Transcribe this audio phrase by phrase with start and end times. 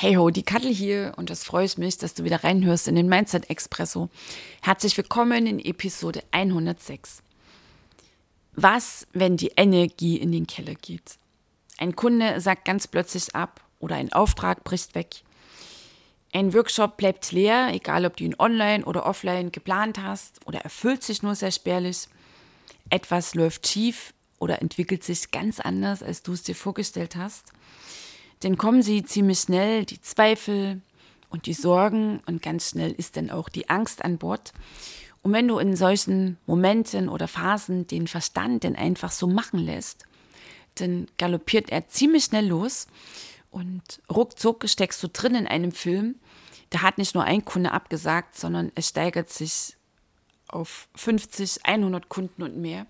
[0.00, 3.08] Hey ho, die Kattel hier und das freut mich, dass du wieder reinhörst in den
[3.08, 4.10] Mindset Expresso.
[4.62, 7.20] Herzlich willkommen in Episode 106.
[8.52, 11.18] Was, wenn die Energie in den Keller geht?
[11.78, 15.24] Ein Kunde sagt ganz plötzlich ab oder ein Auftrag bricht weg.
[16.32, 21.02] Ein Workshop bleibt leer, egal ob du ihn online oder offline geplant hast oder erfüllt
[21.02, 22.06] sich nur sehr spärlich.
[22.88, 27.46] Etwas läuft schief oder entwickelt sich ganz anders, als du es dir vorgestellt hast.
[28.40, 30.80] Dann kommen sie ziemlich schnell, die Zweifel
[31.30, 34.52] und die Sorgen und ganz schnell ist dann auch die Angst an Bord.
[35.22, 40.04] Und wenn du in solchen Momenten oder Phasen den Verstand dann einfach so machen lässt,
[40.76, 42.86] dann galoppiert er ziemlich schnell los
[43.50, 46.16] und ruckzuck steckst du drin in einem Film.
[46.70, 49.76] Da hat nicht nur ein Kunde abgesagt, sondern es steigert sich
[50.48, 52.86] auf 50, 100 Kunden und mehr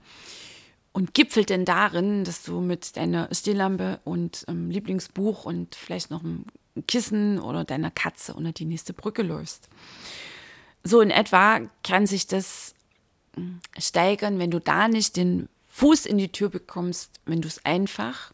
[0.99, 6.25] und gipfelt denn darin, dass du mit deiner Stehlampe und ähm, Lieblingsbuch und vielleicht noch
[6.25, 6.45] einem
[6.89, 9.69] Kissen oder deiner Katze unter die nächste Brücke läufst.
[10.83, 12.75] So in etwa kann sich das
[13.37, 17.65] hm, steigern, wenn du da nicht den Fuß in die Tür bekommst, wenn du es
[17.65, 18.33] einfach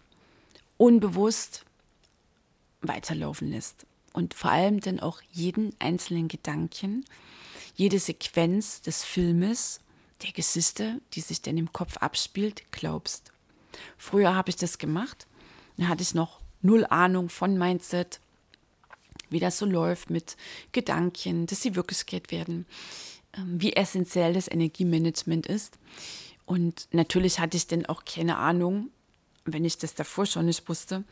[0.78, 1.66] unbewusst
[2.80, 3.84] weiterlaufen lässt.
[4.14, 7.04] Und vor allem dann auch jeden einzelnen Gedanken,
[7.74, 9.80] jede Sequenz des Filmes
[10.22, 13.32] der Geschichte, die sich denn im Kopf abspielt, glaubst.
[13.98, 15.26] Früher habe ich das gemacht.
[15.76, 18.20] Da hatte ich noch null Ahnung von Mindset,
[19.30, 20.36] wie das so läuft mit
[20.72, 22.66] Gedanken, dass sie Wirklichkeit werden,
[23.36, 25.78] ähm, wie essentiell das Energiemanagement ist.
[26.46, 28.90] Und natürlich hatte ich dann auch keine Ahnung,
[29.44, 31.04] wenn ich das davor schon nicht wusste,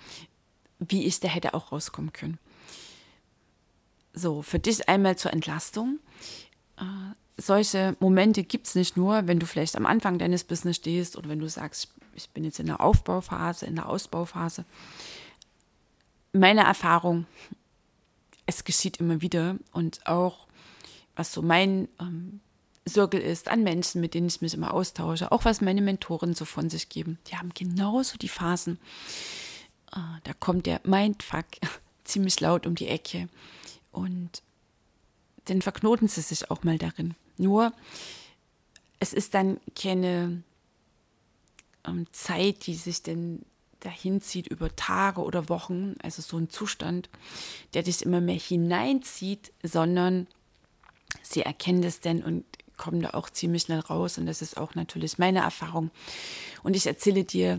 [0.78, 2.38] wie ich da hätte auch rauskommen können.
[4.14, 5.98] So, für dich einmal zur Entlastung.
[7.36, 11.28] Solche Momente gibt es nicht nur, wenn du vielleicht am Anfang deines Business stehst oder
[11.28, 14.64] wenn du sagst, ich bin jetzt in der Aufbauphase, in der Ausbauphase.
[16.32, 17.26] Meine Erfahrung,
[18.46, 20.46] es geschieht immer wieder und auch
[21.16, 22.40] was so mein ähm,
[22.88, 26.44] Circle ist an Menschen, mit denen ich mich immer austausche, auch was meine Mentoren so
[26.44, 28.78] von sich geben, die haben genauso die Phasen.
[29.92, 31.46] Äh, da kommt der Mindfuck
[32.04, 33.28] ziemlich laut um die Ecke
[33.92, 34.42] und
[35.46, 37.14] dann verknoten sie sich auch mal darin.
[37.38, 37.72] Nur,
[39.00, 40.42] es ist dann keine
[41.86, 43.44] ähm, Zeit, die sich denn
[43.80, 47.10] dahin zieht über Tage oder Wochen, also so ein Zustand,
[47.74, 50.28] der dich immer mehr hineinzieht, sondern
[51.22, 52.44] sie erkennen das denn und
[52.76, 54.18] kommen da auch ziemlich schnell raus.
[54.18, 55.90] Und das ist auch natürlich meine Erfahrung.
[56.62, 57.58] Und ich erzähle dir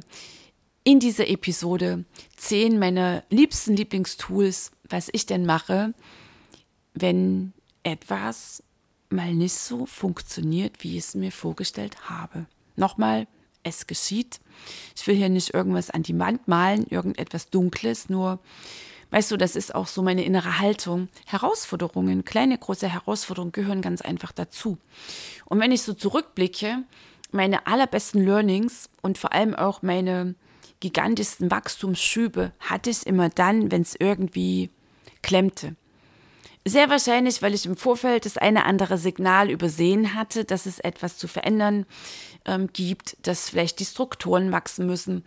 [0.83, 2.03] in dieser Episode
[2.35, 5.93] zehn meiner liebsten Lieblingstools, was ich denn mache,
[6.93, 8.63] wenn etwas
[9.13, 12.45] mal nicht so funktioniert, wie ich es mir vorgestellt habe.
[12.75, 13.27] Nochmal,
[13.63, 14.39] es geschieht.
[14.95, 18.39] Ich will hier nicht irgendwas an die Wand malen, irgendetwas Dunkles, nur,
[19.11, 21.07] weißt du, das ist auch so meine innere Haltung.
[21.25, 24.77] Herausforderungen, kleine, große Herausforderungen gehören ganz einfach dazu.
[25.45, 26.83] Und wenn ich so zurückblicke,
[27.31, 30.35] meine allerbesten Learnings und vor allem auch meine
[30.79, 34.69] gigantischsten Wachstumsschübe hatte ich immer dann, wenn es irgendwie
[35.21, 35.75] klemmte.
[36.65, 41.17] Sehr wahrscheinlich, weil ich im Vorfeld das eine andere Signal übersehen hatte, dass es etwas
[41.17, 41.85] zu verändern
[42.45, 45.25] ähm, gibt, dass vielleicht die Strukturen wachsen müssen.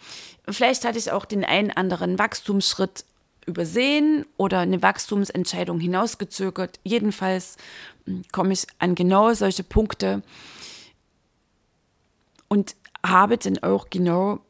[0.49, 3.05] Vielleicht hatte ich auch den einen anderen Wachstumsschritt
[3.45, 6.81] übersehen oder eine Wachstumsentscheidung hinausgezögert.
[6.85, 7.59] Jedenfalls
[8.06, 10.23] hm, komme ich an genau solche Punkte
[12.49, 14.41] und habe dann auch genau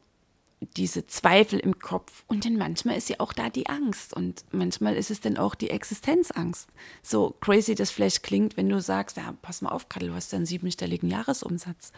[0.59, 4.95] diese Zweifel im Kopf und dann manchmal ist ja auch da die Angst und manchmal
[4.95, 6.67] ist es dann auch die Existenzangst.
[7.03, 10.33] So crazy das vielleicht klingt, wenn du sagst, ja, pass mal auf, Kadel, du hast
[10.33, 11.91] einen siebenstelligen Jahresumsatz.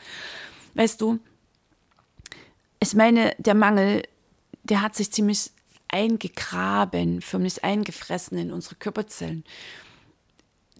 [0.73, 1.19] Weißt du,
[2.81, 4.03] ich meine, der Mangel,
[4.63, 5.51] der hat sich ziemlich
[5.88, 9.44] eingegraben, förmlich eingefressen in unsere Körperzellen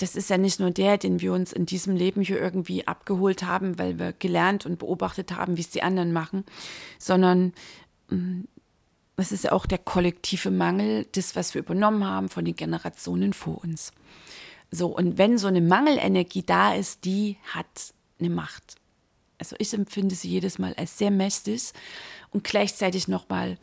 [0.01, 3.44] das ist ja nicht nur der, den wir uns in diesem Leben hier irgendwie abgeholt
[3.44, 6.46] haben, weil wir gelernt und beobachtet haben, wie es die anderen machen,
[6.98, 7.54] sondern
[8.10, 8.42] mm,
[9.18, 13.34] es ist ja auch der kollektive Mangel, das, was wir übernommen haben von den Generationen
[13.34, 13.92] vor uns.
[14.72, 18.75] So, und wenn so eine Mangelenergie da ist, die hat eine Macht.
[19.38, 21.72] Also ich empfinde sie jedes Mal als sehr mächtig
[22.31, 23.57] und gleichzeitig nochmal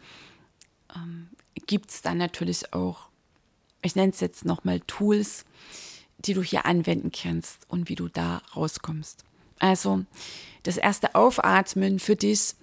[0.94, 1.28] ähm,
[1.66, 3.08] gibt es dann natürlich auch,
[3.82, 5.44] ich nenne es jetzt nochmal Tools,
[6.26, 9.24] die du hier anwenden kannst und wie du da rauskommst.
[9.58, 10.04] Also
[10.62, 12.54] das erste Aufatmen für dich,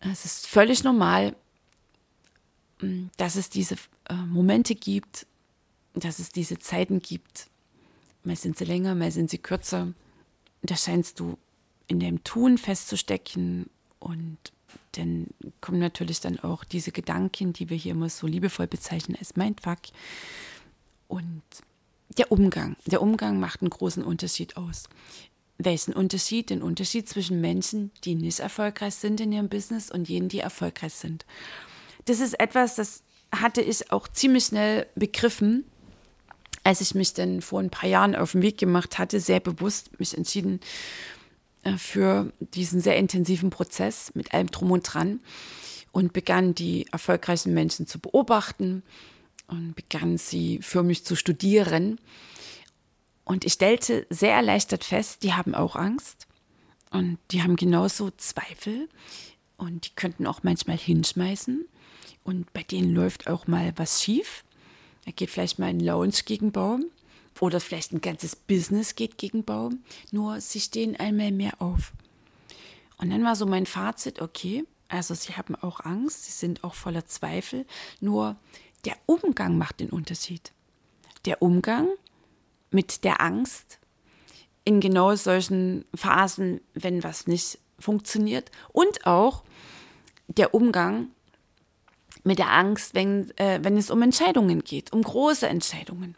[0.00, 1.36] es ist völlig normal,
[3.16, 3.76] dass es diese
[4.08, 5.26] äh, Momente gibt,
[5.94, 7.48] dass es diese Zeiten gibt.
[8.24, 9.92] Mal sind sie länger, mal sind sie kürzer.
[10.62, 11.38] Da scheinst du
[11.86, 13.68] in dem Tun festzustecken
[13.98, 14.38] und
[14.92, 15.28] dann
[15.60, 19.78] kommen natürlich dann auch diese Gedanken, die wir hier immer so liebevoll bezeichnen als Mindfuck.
[21.08, 21.42] Und
[22.18, 22.76] der Umgang.
[22.86, 24.84] Der Umgang macht einen großen Unterschied aus.
[25.58, 26.50] Welchen Unterschied?
[26.50, 30.94] Den Unterschied zwischen Menschen, die nicht erfolgreich sind in ihrem Business und jenen, die erfolgreich
[30.94, 31.24] sind.
[32.06, 35.64] Das ist etwas, das hatte ich auch ziemlich schnell begriffen,
[36.64, 39.98] als ich mich dann vor ein paar Jahren auf den Weg gemacht hatte, sehr bewusst
[39.98, 40.60] mich entschieden
[41.64, 45.20] äh, für diesen sehr intensiven Prozess mit allem drum und dran
[45.92, 48.82] und begann die erfolgreichen Menschen zu beobachten
[49.46, 52.00] und begann sie für mich zu studieren.
[53.24, 56.26] Und ich stellte sehr erleichtert fest, die haben auch Angst
[56.90, 58.88] und die haben genauso Zweifel
[59.56, 61.66] und die könnten auch manchmal hinschmeißen
[62.24, 64.44] und bei denen läuft auch mal was schief.
[65.04, 66.86] Da geht vielleicht mal ein Lounge gegen Baum
[67.40, 71.92] oder vielleicht ein ganzes Business geht gegen Baum, nur sie stehen einmal mehr auf.
[72.98, 76.74] Und dann war so mein Fazit, okay, also sie haben auch Angst, sie sind auch
[76.74, 77.66] voller Zweifel,
[78.00, 78.36] nur
[78.84, 80.52] der Umgang macht den Unterschied.
[81.24, 81.88] Der Umgang
[82.70, 83.78] mit der Angst
[84.64, 89.44] in genau solchen Phasen, wenn was nicht funktioniert und auch
[90.28, 91.08] der Umgang
[92.24, 96.14] mit der Angst, wenn, äh, wenn es um Entscheidungen geht, um große Entscheidungen,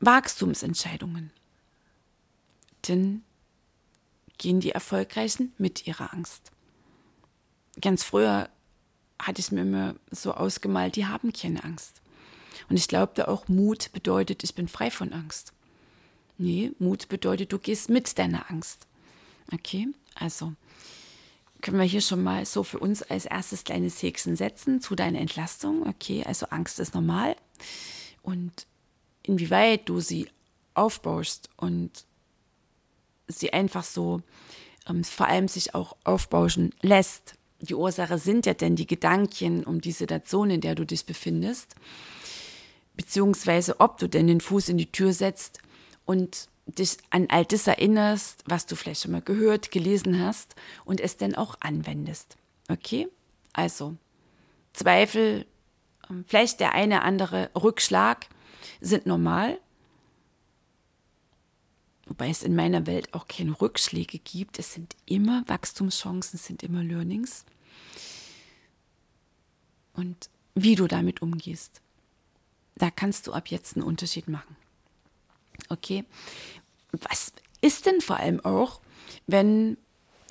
[0.00, 1.30] Wachstumsentscheidungen.
[2.88, 3.22] Denn
[4.38, 6.50] gehen die Erfolgreichen mit ihrer Angst.
[7.80, 8.48] Ganz früher
[9.20, 12.00] hatte ich mir immer so ausgemalt, die haben keine Angst.
[12.68, 15.52] Und ich glaubte auch, Mut bedeutet, ich bin frei von Angst.
[16.38, 18.86] Nee, Mut bedeutet, du gehst mit deiner Angst.
[19.52, 20.54] Okay, also
[21.60, 25.18] können wir hier schon mal so für uns als erstes kleines Häkchen setzen zu deiner
[25.18, 25.86] Entlastung.
[25.86, 27.36] Okay, also Angst ist normal.
[28.22, 28.66] Und
[29.22, 30.28] inwieweit du sie
[30.74, 31.90] aufbaust und
[33.28, 34.22] sie einfach so
[34.88, 37.34] ähm, vor allem sich auch aufbauschen lässt.
[37.60, 41.74] Die Ursache sind ja denn die Gedanken um die Situation, in der du dich befindest,
[42.96, 45.58] beziehungsweise ob du denn den Fuß in die Tür setzt
[46.06, 50.54] und dich an all das erinnerst, was du vielleicht schon mal gehört, gelesen hast
[50.84, 52.36] und es dann auch anwendest.
[52.68, 53.08] Okay?
[53.52, 53.96] Also,
[54.72, 55.46] Zweifel,
[56.08, 58.26] ähm, vielleicht der eine andere Rückschlag
[58.80, 59.58] sind normal.
[62.10, 64.58] Wobei es in meiner Welt auch keine Rückschläge gibt.
[64.58, 67.44] Es sind immer Wachstumschancen, es sind immer Learnings.
[69.94, 71.80] Und wie du damit umgehst,
[72.74, 74.56] da kannst du ab jetzt einen Unterschied machen.
[75.68, 76.04] Okay?
[76.90, 78.80] Was ist denn vor allem auch,
[79.28, 79.76] wenn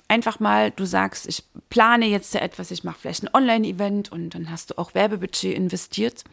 [0.06, 4.50] einfach mal du sagst, ich plane jetzt etwas, ich mache vielleicht ein Online-Event und dann
[4.50, 6.24] hast du auch Werbebudget investiert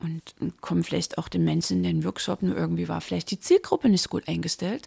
[0.00, 3.88] und kommen vielleicht auch den Menschen in den Workshop, nur irgendwie war vielleicht die Zielgruppe
[3.88, 4.86] nicht gut eingestellt.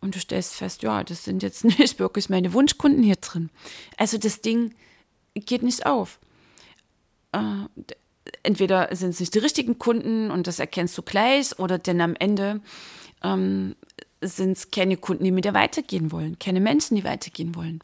[0.00, 3.50] Und du stellst fest, ja, das sind jetzt nicht wirklich meine Wunschkunden hier drin.
[3.96, 4.74] Also das Ding
[5.34, 6.18] geht nicht auf.
[7.32, 7.66] Äh,
[8.42, 12.14] entweder sind es nicht die richtigen Kunden und das erkennst du gleich, oder denn am
[12.16, 12.60] Ende
[13.22, 13.76] ähm,
[14.20, 17.80] sind es keine Kunden, die mit dir weitergehen wollen, keine Menschen, die weitergehen wollen.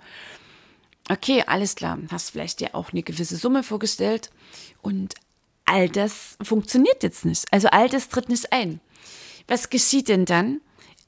[1.11, 4.31] Okay, alles klar, hast vielleicht dir auch eine gewisse Summe vorgestellt
[4.83, 5.15] und
[5.73, 7.47] all das funktioniert jetzt nicht.
[7.51, 8.81] Also all das tritt nicht ein.
[9.49, 10.61] Was geschieht denn dann?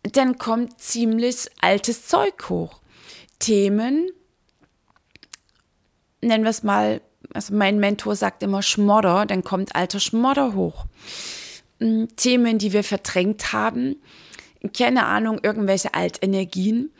[0.03, 2.81] Dann kommt ziemlich altes Zeug hoch.
[3.39, 4.11] Themen,
[6.21, 7.01] nennen wir es mal
[7.33, 10.87] also mein Mentor sagt immer Schmodder, dann kommt alter Schmodder hoch.
[11.81, 13.97] Hm, Themen, die wir verdrängt haben,
[14.77, 16.93] keine Ahnung, irgendwelche Altenergien,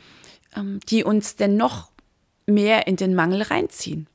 [0.55, 1.91] ähm, die uns denn noch
[2.45, 4.07] mehr in den Mangel reinziehen.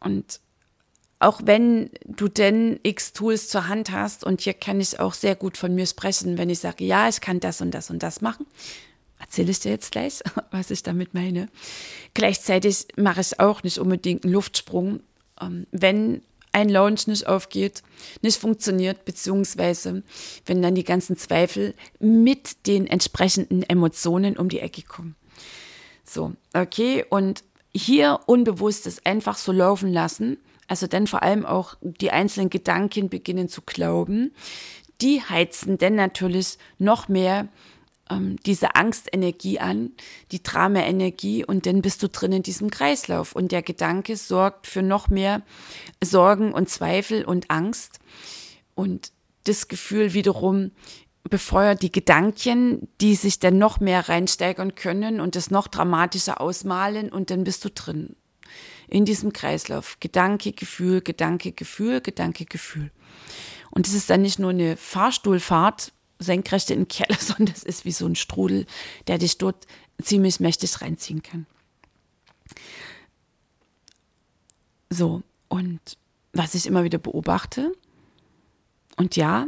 [0.00, 0.40] Und
[1.20, 5.36] auch wenn du denn x Tools zur Hand hast, und hier kann ich auch sehr
[5.36, 8.22] gut von mir sprechen, wenn ich sage, ja, ich kann das und das und das
[8.22, 8.46] machen,
[9.18, 11.48] erzähle ich dir jetzt gleich, was ich damit meine.
[12.14, 15.00] Gleichzeitig mache ich auch nicht unbedingt einen Luftsprung,
[15.40, 16.22] ähm, wenn
[16.52, 17.82] ein Launch nicht aufgeht,
[18.22, 20.02] nicht funktioniert, beziehungsweise
[20.46, 25.14] wenn dann die ganzen Zweifel mit den entsprechenden Emotionen um die Ecke kommen.
[26.02, 30.38] So, okay, und hier Unbewusstes einfach so laufen lassen,
[30.70, 34.32] also dann vor allem auch die einzelnen Gedanken beginnen zu glauben,
[35.00, 37.48] die heizen dann natürlich noch mehr
[38.08, 39.90] ähm, diese Angstenergie an,
[40.30, 43.34] die Drama-Energie und dann bist du drin in diesem Kreislauf.
[43.34, 45.42] Und der Gedanke sorgt für noch mehr
[46.00, 47.98] Sorgen und Zweifel und Angst.
[48.76, 49.10] Und
[49.44, 50.70] das Gefühl wiederum
[51.24, 57.10] befeuert die Gedanken, die sich dann noch mehr reinsteigern können und das noch dramatischer ausmalen
[57.10, 58.14] und dann bist du drin
[58.90, 59.98] in diesem Kreislauf.
[60.00, 62.90] Gedanke, Gefühl, Gedanke, Gefühl, Gedanke, Gefühl.
[63.70, 67.84] Und es ist dann nicht nur eine Fahrstuhlfahrt senkrecht in den Keller, sondern es ist
[67.84, 68.66] wie so ein Strudel,
[69.06, 69.66] der dich dort
[70.02, 71.46] ziemlich mächtig reinziehen kann.
[74.90, 75.80] So, und
[76.32, 77.72] was ich immer wieder beobachte,
[78.96, 79.46] und ja,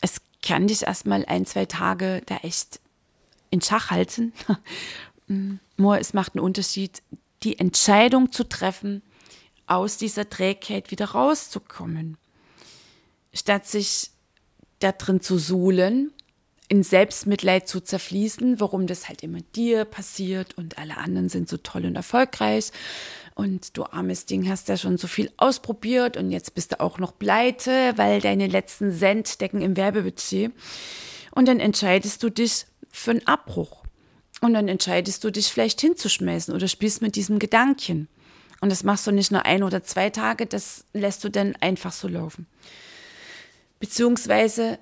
[0.00, 2.80] es kann dich erstmal ein, zwei Tage da echt
[3.50, 4.32] in Schach halten.
[5.76, 7.02] Nur es macht einen Unterschied,
[7.44, 9.02] die Entscheidung zu treffen,
[9.66, 12.16] aus dieser Trägheit wieder rauszukommen.
[13.32, 14.10] Statt sich
[14.80, 16.12] da drin zu suhlen,
[16.68, 21.58] in Selbstmitleid zu zerfließen, warum das halt immer dir passiert und alle anderen sind so
[21.58, 22.72] toll und erfolgreich
[23.34, 26.98] und du armes Ding hast ja schon so viel ausprobiert und jetzt bist du auch
[26.98, 30.52] noch pleite, weil deine letzten Cent stecken im Werbebudget.
[31.30, 33.81] Und dann entscheidest du dich für einen Abbruch.
[34.42, 38.08] Und dann entscheidest du dich vielleicht hinzuschmeißen oder spielst mit diesem Gedanken.
[38.60, 41.92] Und das machst du nicht nur ein oder zwei Tage, das lässt du dann einfach
[41.92, 42.48] so laufen.
[43.78, 44.80] Beziehungsweise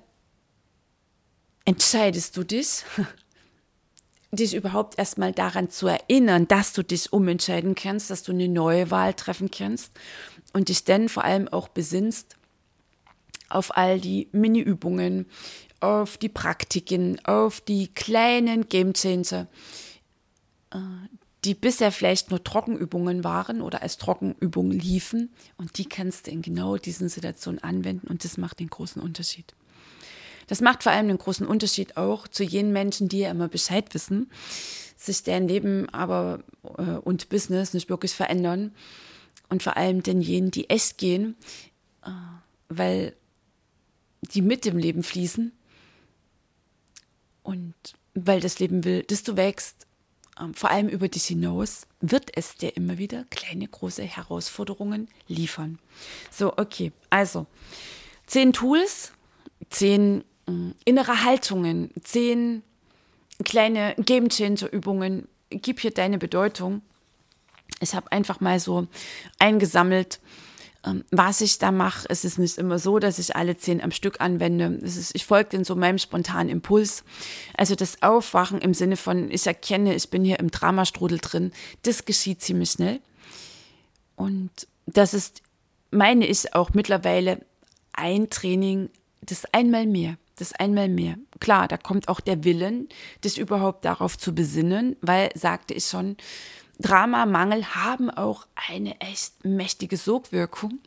[1.63, 2.83] entscheidest du dich,
[4.31, 8.89] dich überhaupt erstmal daran zu erinnern, dass du dich umentscheiden kannst, dass du eine neue
[8.89, 9.91] Wahl treffen kannst
[10.53, 12.35] und dich dann vor allem auch besinnst
[13.47, 15.27] auf all die Mini-Übungen,
[15.81, 19.47] auf die Praktiken, auf die kleinen Game Changer,
[20.71, 20.77] äh,
[21.43, 25.33] die bisher vielleicht nur Trockenübungen waren oder als Trockenübungen liefen.
[25.57, 29.55] Und die kannst du in genau diesen Situationen anwenden und das macht den großen Unterschied.
[30.47, 33.93] Das macht vor allem einen großen Unterschied auch zu jenen Menschen, die ja immer Bescheid
[33.93, 34.29] wissen,
[34.97, 36.43] sich deren Leben aber
[36.77, 38.71] äh, und Business nicht wirklich verändern.
[39.49, 41.35] Und vor allem den jenen, die echt gehen,
[42.05, 42.09] äh,
[42.69, 43.13] weil
[44.21, 45.51] die mit dem Leben fließen
[47.51, 47.73] und
[48.13, 49.85] weil das Leben will, dass du wächst,
[50.39, 55.77] ähm, vor allem über dich hinaus, wird es dir immer wieder kleine, große Herausforderungen liefern.
[56.31, 57.45] So, okay, also
[58.25, 59.11] zehn Tools,
[59.69, 62.63] zehn äh, innere Haltungen, zehn
[63.43, 65.27] kleine Game Changer Übungen.
[65.49, 66.81] Gib hier deine Bedeutung.
[67.81, 68.87] Ich habe einfach mal so
[69.39, 70.21] eingesammelt,
[71.11, 72.07] was ich da mache.
[72.09, 74.79] Es ist nicht immer so, dass ich alle zehn am Stück anwende.
[74.83, 77.03] Es ist, ich folge in so meinem spontanen Impuls.
[77.55, 81.51] Also das Aufwachen im Sinne von, ich erkenne, ich bin hier im Dramastrudel drin,
[81.83, 82.99] das geschieht ziemlich schnell.
[84.15, 84.49] Und
[84.87, 85.43] das ist,
[85.91, 87.45] meine ich, auch mittlerweile
[87.93, 88.89] ein Training,
[89.21, 91.15] das einmal mehr das einmal mehr.
[91.39, 92.89] Klar, da kommt auch der Willen,
[93.21, 96.17] das überhaupt darauf zu besinnen, weil, sagte ich schon,
[96.79, 100.79] Drama, Mangel haben auch eine echt mächtige Sogwirkung.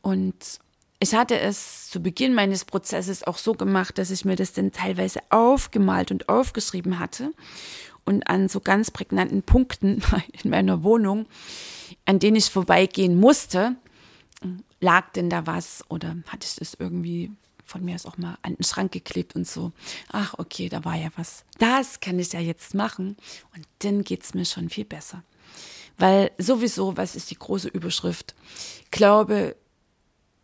[0.00, 0.34] Und
[0.98, 4.72] ich hatte es zu Beginn meines Prozesses auch so gemacht, dass ich mir das dann
[4.72, 7.32] teilweise aufgemalt und aufgeschrieben hatte
[8.04, 10.02] und an so ganz prägnanten Punkten
[10.42, 11.26] in meiner Wohnung,
[12.04, 13.76] an denen ich vorbeigehen musste,
[14.80, 17.30] lag denn da was oder hatte ich das irgendwie
[17.72, 19.72] von mir aus auch mal an den Schrank geklebt und so.
[20.10, 21.44] Ach, okay, da war ja was.
[21.58, 23.16] Das kann ich ja jetzt machen
[23.56, 25.22] und dann geht es mir schon viel besser.
[25.98, 28.34] Weil sowieso, was ist die große Überschrift?
[28.90, 29.56] Glaube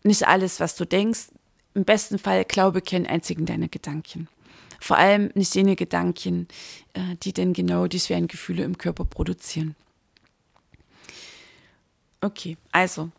[0.03, 1.29] nicht alles, was du denkst.
[1.75, 4.29] Im besten Fall glaube keinen einzigen deiner Gedanken.
[4.81, 6.49] Vor allem nicht jene Gedanken,
[6.95, 9.75] äh, die denn genau die schweren Gefühle im Körper produzieren.
[12.21, 13.11] Okay, also,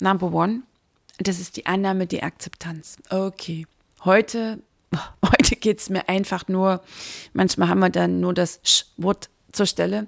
[0.00, 0.62] number one,
[1.20, 2.96] das ist die Annahme, die Akzeptanz.
[3.10, 3.66] Okay,
[4.04, 4.62] heute,
[5.24, 6.82] heute geht es mir einfach nur,
[7.32, 10.06] manchmal haben wir dann nur das Sch-Wort zur Stelle.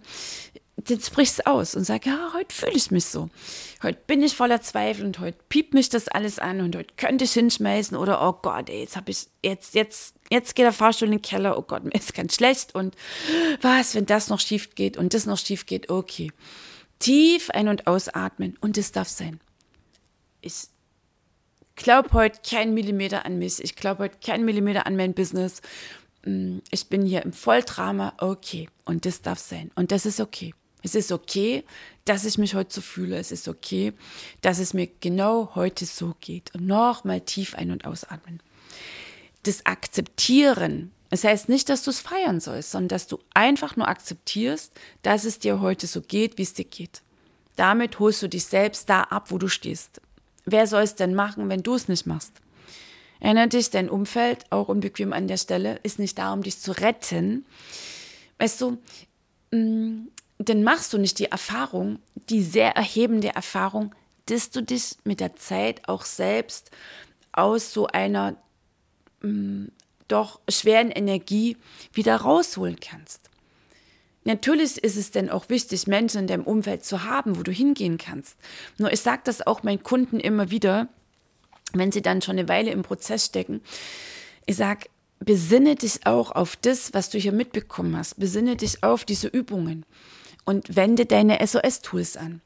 [0.77, 3.29] Dann sprichst du aus und sag, ja, heute fühle ich mich so.
[3.83, 7.25] Heute bin ich voller Zweifel und heute piept mich das alles an und heute könnte
[7.25, 11.09] ich hinschmeißen oder oh Gott, ey, jetzt habe ich, jetzt, jetzt, jetzt geht der Fahrstuhl
[11.09, 12.97] in den Keller, oh Gott, mir ist ganz schlecht und
[13.61, 16.33] was, wenn das noch schief geht und das noch schief geht, okay.
[16.99, 19.41] Tief ein- und ausatmen und das darf sein.
[20.41, 20.72] Ich
[21.77, 23.63] glaube heute kein Millimeter an mich.
[23.63, 25.61] Ich glaube heute kein Millimeter an mein Business.
[26.25, 28.15] Mm, ich bin hier im Volldrama.
[28.19, 28.69] Okay.
[28.85, 29.71] Und das darf sein.
[29.75, 30.55] Und das ist okay.
[30.83, 31.65] Es ist okay,
[32.05, 33.17] dass ich mich heute so fühle.
[33.17, 33.93] Es ist okay,
[34.41, 36.55] dass es mir genau heute so geht.
[36.55, 38.41] Und nochmal tief ein- und ausatmen.
[39.45, 40.91] Das Akzeptieren.
[41.11, 45.25] Das heißt nicht, dass du es feiern sollst, sondern dass du einfach nur akzeptierst, dass
[45.25, 47.03] es dir heute so geht, wie es dir geht.
[47.57, 50.01] Damit holst du dich selbst da ab, wo du stehst.
[50.45, 52.33] Wer soll es denn machen, wenn du es nicht machst?
[53.21, 56.73] Erinnere dich, dein Umfeld, auch unbequem an der Stelle, ist nicht da, um dich zu
[56.73, 57.47] retten.
[58.39, 58.79] Weißt du,
[59.53, 60.09] mm,
[60.39, 63.95] dann machst du nicht die Erfahrung, die sehr erhebende Erfahrung,
[64.27, 66.73] dass du dich mit der Zeit auch selbst
[67.31, 68.37] aus so einer
[69.21, 69.73] mh, mm,
[70.09, 71.57] doch schweren Energie
[71.93, 73.31] wieder rausholen kannst.
[74.25, 77.99] Natürlich ist es denn auch wichtig, Menschen in deinem Umfeld zu haben, wo du hingehen
[77.99, 78.37] kannst.
[78.79, 80.89] Nur ich sage das auch meinen Kunden immer wieder,
[81.73, 83.63] wenn sie dann schon eine Weile im Prozess stecken.
[84.47, 84.87] Ich sage,
[85.19, 88.19] besinne dich auch auf das, was du hier mitbekommen hast.
[88.19, 89.85] Besinne dich auf diese Übungen
[90.45, 92.41] und wende deine SOS-Tools an.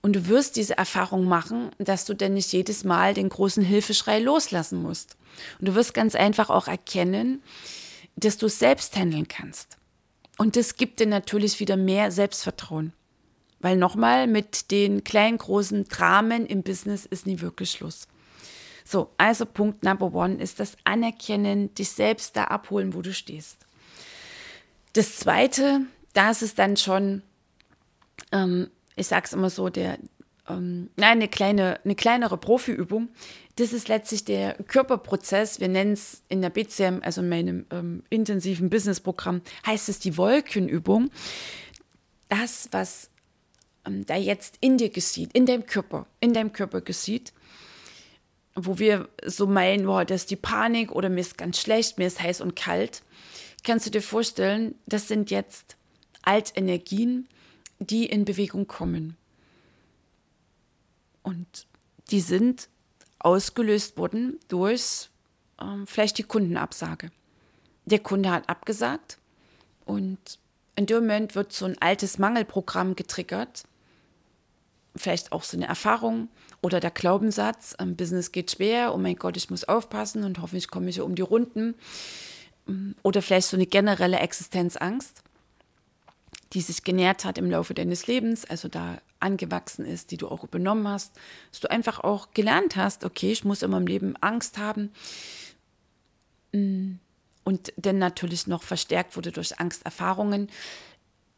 [0.00, 4.20] Und du wirst diese Erfahrung machen, dass du denn nicht jedes Mal den großen Hilfeschrei
[4.20, 5.16] loslassen musst.
[5.58, 7.42] Und du wirst ganz einfach auch erkennen,
[8.14, 9.76] dass du es selbst handeln kannst.
[10.38, 12.92] Und das gibt dir natürlich wieder mehr Selbstvertrauen.
[13.60, 18.06] Weil nochmal, mit den kleinen, großen Dramen im Business ist nie wirklich Schluss.
[18.84, 23.66] So, also Punkt Number One ist das Anerkennen, dich selbst da abholen, wo du stehst.
[24.92, 25.82] Das Zweite,
[26.14, 27.22] da ist dann schon,
[28.32, 29.98] ähm, ich sag's immer so, der,
[30.48, 33.08] ähm, nein, eine kleine, eine kleinere Profiübung.
[33.56, 35.60] Das ist letztlich der Körperprozess.
[35.60, 40.16] Wir nennen es in der BCM, also in meinem ähm, intensiven Businessprogramm, heißt es die
[40.16, 41.10] Wolkenübung.
[42.28, 43.10] Das, was
[43.86, 47.32] ähm, da jetzt in dir geschieht, in deinem Körper, in deinem Körper geschieht,
[48.54, 52.06] wo wir so meinen, boah, das ist die Panik oder mir ist ganz schlecht, mir
[52.06, 53.02] ist heiß und kalt,
[53.64, 55.76] kannst du dir vorstellen, das sind jetzt
[56.22, 57.28] Altenergien,
[57.78, 59.16] die in Bewegung kommen.
[61.22, 61.66] Und
[62.10, 62.68] die sind
[63.18, 65.08] ausgelöst worden durch
[65.60, 67.10] ähm, vielleicht die Kundenabsage.
[67.84, 69.18] Der Kunde hat abgesagt
[69.84, 70.18] und
[70.76, 73.64] in dem Moment wird so ein altes Mangelprogramm getriggert.
[74.94, 76.28] Vielleicht auch so eine Erfahrung
[76.60, 80.68] oder der Glaubenssatz, ähm, Business geht schwer, oh mein Gott, ich muss aufpassen und hoffentlich
[80.68, 81.74] komme ich um die Runden.
[82.66, 85.22] Mm, oder vielleicht so eine generelle Existenzangst,
[86.52, 88.44] die sich genährt hat im Laufe deines Lebens.
[88.44, 91.14] Also da angewachsen ist, die du auch übernommen hast,
[91.50, 94.92] dass du einfach auch gelernt hast, okay, ich muss in meinem Leben Angst haben.
[96.52, 96.94] Mm.
[97.44, 100.50] Und dann natürlich noch verstärkt wurde durch Angsterfahrungen.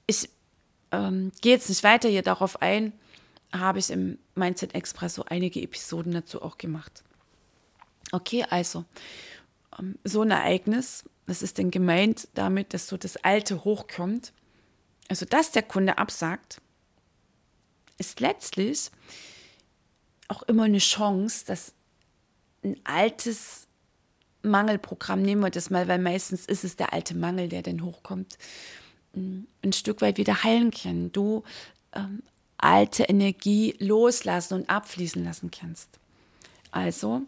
[0.07, 0.29] Ich
[0.91, 2.93] ähm, gehe jetzt nicht weiter hier darauf ein,
[3.53, 7.05] habe ich im Mindset Express so einige Episoden dazu auch gemacht.
[8.11, 8.85] Okay, also
[9.79, 14.33] ähm, so ein Ereignis, was ist denn gemeint damit, dass so das Alte hochkommt?
[15.09, 16.61] Also, dass der Kunde absagt,
[18.01, 18.91] ist letztlich
[20.27, 21.73] auch immer eine Chance, dass
[22.65, 23.67] ein altes
[24.43, 28.39] Mangelprogramm, nehmen wir das mal, weil meistens ist es der alte Mangel, der dann hochkommt,
[29.15, 31.13] mm, ein Stück weit wieder heilen kann.
[31.13, 31.45] Du
[31.93, 32.23] ähm,
[32.57, 35.89] alte Energie loslassen und abfließen lassen kannst.
[36.71, 37.23] Also,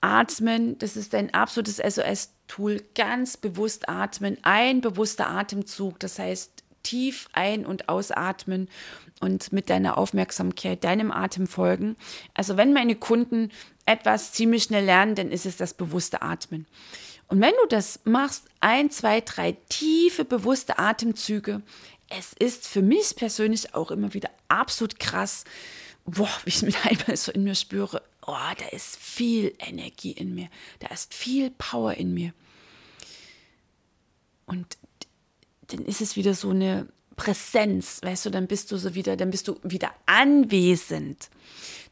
[0.00, 7.28] atmen, das ist ein absolutes SOS-Tool, ganz bewusst atmen, ein bewusster Atemzug, das heißt tief
[7.32, 8.68] ein- und ausatmen
[9.20, 11.96] und mit deiner Aufmerksamkeit deinem Atem folgen.
[12.34, 13.50] Also wenn meine Kunden
[13.86, 16.66] etwas ziemlich schnell lernen, dann ist es das bewusste Atmen.
[17.28, 21.62] Und wenn du das machst, ein, zwei, drei tiefe, bewusste Atemzüge,
[22.08, 25.44] es ist für mich persönlich auch immer wieder absolut krass,
[26.04, 30.34] boah, wie ich mit einmal so in mir spüre, oh, da ist viel Energie in
[30.34, 30.48] mir,
[30.80, 32.32] da ist viel Power in mir.
[34.46, 34.76] Und
[35.72, 36.88] dann ist es wieder so eine
[37.20, 41.28] Präsenz, weißt du, dann bist du so wieder, dann bist du wieder anwesend.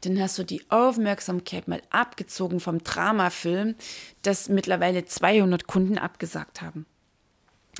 [0.01, 3.75] Dann hast du die Aufmerksamkeit mal abgezogen vom Dramafilm,
[4.23, 6.87] das mittlerweile 200 Kunden abgesagt haben.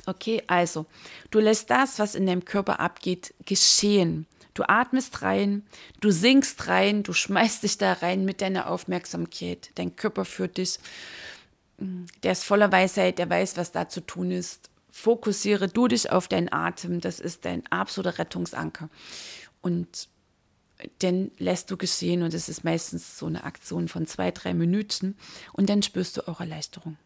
[0.06, 0.86] Okay, also,
[1.32, 4.26] du lässt das, was in deinem Körper abgeht, geschehen.
[4.54, 5.64] Du atmest rein,
[6.00, 9.70] du sinkst rein, du schmeißt dich da rein mit deiner Aufmerksamkeit.
[9.74, 10.78] Dein Körper führt dich.
[12.22, 16.28] Der ist voller Weisheit, der weiß, was da zu tun ist fokussiere du dich auf
[16.28, 17.00] deinen Atem.
[17.00, 18.88] Das ist dein absoluter Rettungsanker.
[19.60, 20.08] Und
[21.02, 25.16] den lässt du geschehen und es ist meistens so eine Aktion von zwei, drei Minuten
[25.52, 26.96] und dann spürst du auch Erleichterung.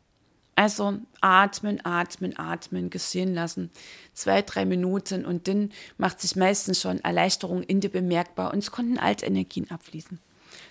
[0.57, 3.71] Also atmen, atmen, atmen, geschehen lassen.
[4.13, 8.71] Zwei, drei Minuten und dann macht sich meistens schon Erleichterung in dir bemerkbar und es
[8.71, 10.21] konnten Altenergien abfließen.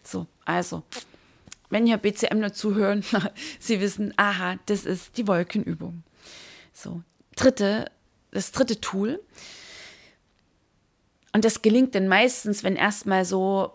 [0.02, 0.84] So, also,
[1.70, 3.04] wenn hier BCM nur zuhören,
[3.60, 6.04] Sie wissen, aha, das ist die Wolkenübung.
[6.74, 7.04] So,
[7.36, 7.92] dritte,
[8.32, 9.22] das dritte Tool.
[11.34, 13.74] Und das gelingt dann meistens, wenn erstmal so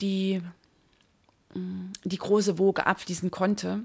[0.00, 0.42] die,
[1.54, 3.84] mm, die große Woge abfließen konnte,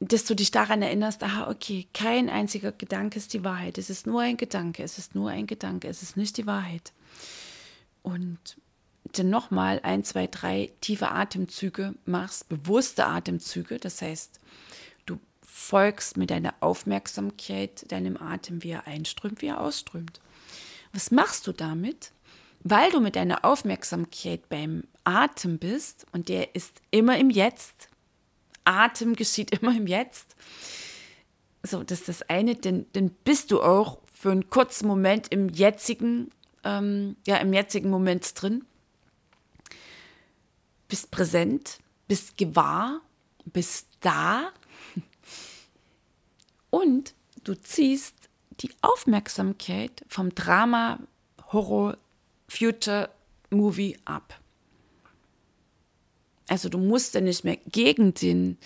[0.00, 3.78] dass du dich daran erinnerst, aha, okay, kein einziger Gedanke ist die Wahrheit.
[3.78, 6.92] Es ist nur ein Gedanke, es ist nur ein Gedanke, es ist nicht die Wahrheit.
[8.02, 8.56] Und
[9.12, 13.78] dann nochmal ein, zwei, drei tiefe Atemzüge machst, bewusste Atemzüge.
[13.78, 14.40] Das heißt,
[15.62, 20.20] folgst mit deiner Aufmerksamkeit deinem Atem, wie er einströmt, wie er ausströmt.
[20.92, 22.12] Was machst du damit?
[22.64, 27.88] Weil du mit deiner Aufmerksamkeit beim Atem bist und der ist immer im Jetzt.
[28.64, 30.36] Atem geschieht immer im Jetzt.
[31.62, 35.48] So, das ist das eine, denn, denn bist du auch für einen kurzen Moment im
[35.48, 36.30] jetzigen,
[36.64, 38.64] ähm, ja, im jetzigen Moment drin.
[40.88, 43.00] Bist präsent, bist gewahr,
[43.44, 44.52] bist da
[46.72, 47.12] und
[47.44, 48.14] du ziehst
[48.60, 50.98] die Aufmerksamkeit vom Drama,
[51.52, 51.98] Horror,
[52.48, 53.10] Future
[53.50, 54.40] Movie ab.
[56.48, 58.56] Also du musst ja nicht mehr gegen den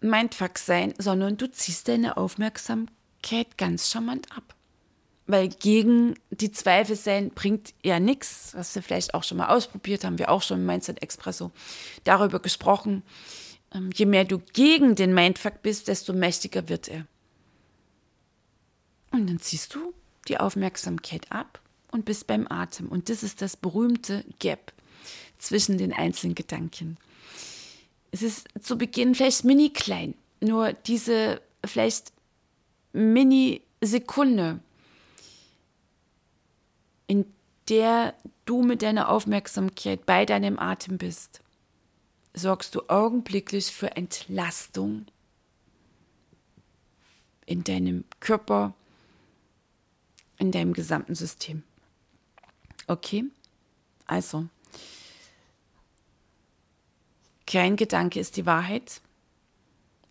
[0.00, 4.54] Mindfuck sein, sondern du ziehst deine Aufmerksamkeit ganz charmant ab.
[5.26, 8.52] Weil gegen die Zweifel sein bringt ja nichts.
[8.54, 11.50] Was wir vielleicht auch schon mal ausprobiert haben, wir auch schon im Mindset Expresso
[12.04, 13.02] darüber gesprochen.
[13.76, 17.06] Ähm, je mehr du gegen den Mindfuck bist, desto mächtiger wird er.
[19.10, 19.94] Und dann ziehst du
[20.28, 21.60] die Aufmerksamkeit ab
[21.92, 22.88] und bist beim Atem.
[22.88, 24.72] Und das ist das berühmte Gap
[25.38, 26.96] zwischen den einzelnen Gedanken.
[28.10, 32.12] Es ist zu Beginn vielleicht mini klein, nur diese vielleicht
[32.92, 34.60] mini Sekunde,
[37.06, 37.26] in
[37.68, 41.40] der du mit deiner Aufmerksamkeit bei deinem Atem bist,
[42.36, 45.06] sorgst du augenblicklich für Entlastung
[47.46, 48.74] in deinem Körper,
[50.38, 51.62] in deinem gesamten System.
[52.86, 53.24] Okay?
[54.06, 54.48] Also,
[57.46, 59.00] kein Gedanke ist die Wahrheit.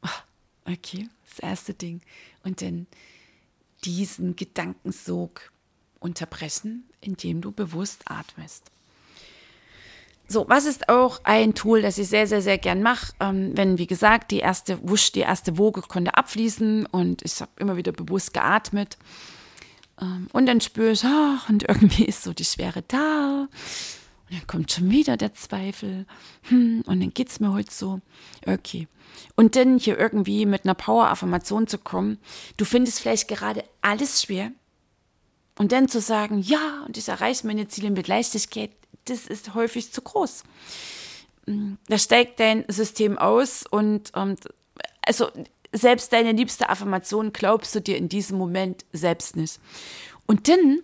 [0.01, 0.23] Ah,
[0.65, 2.01] okay, das erste Ding.
[2.43, 2.87] Und dann
[3.83, 5.51] diesen Gedankensog
[5.99, 8.71] unterbrechen, indem du bewusst atmest.
[10.27, 13.77] So, was ist auch ein Tool, das ich sehr, sehr, sehr gern mache, ähm, wenn,
[13.77, 17.91] wie gesagt, die erste Wusch, die erste Woge konnte abfließen und ich habe immer wieder
[17.91, 18.97] bewusst geatmet.
[20.01, 23.47] Ähm, und dann spüre ich, ach, und irgendwie ist so die Schwere da.
[24.29, 26.05] Und dann kommt schon wieder der Zweifel.
[26.43, 28.01] Hm, und dann geht es mir heute so.
[28.45, 28.87] Okay.
[29.35, 32.17] Und dann hier irgendwie mit einer Power-Affirmation zu kommen.
[32.57, 34.51] Du findest vielleicht gerade alles schwer.
[35.57, 38.71] Und dann zu sagen, ja, und ich erreiche meine Ziele mit Leichtigkeit,
[39.05, 40.43] das ist häufig zu groß.
[41.47, 44.35] Hm, da steigt dein System aus und ähm,
[45.05, 45.29] also
[45.71, 49.59] selbst deine liebste Affirmation glaubst du dir in diesem Moment selbst nicht.
[50.25, 50.79] Und dann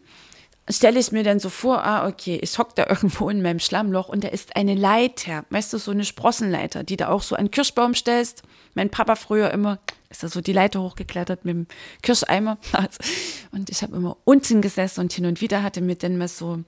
[0.70, 4.10] stelle ich mir dann so vor, ah, okay, ich hocke da irgendwo in meinem Schlammloch
[4.10, 7.52] und da ist eine Leiter, weißt du, so eine Sprossenleiter, die da auch so einen
[7.52, 8.44] Kirschbaum stellst.
[8.74, 9.80] Mein Papa früher immer,
[10.10, 11.68] ist da so die Leiter hochgeklettert mit dem
[12.02, 12.58] Kirscheimer.
[13.52, 16.64] Und ich habe immer unten gesessen und hin und wieder hatte mir dann mal so,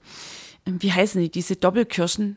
[0.66, 2.36] wie heißen die, diese Doppelkirschen?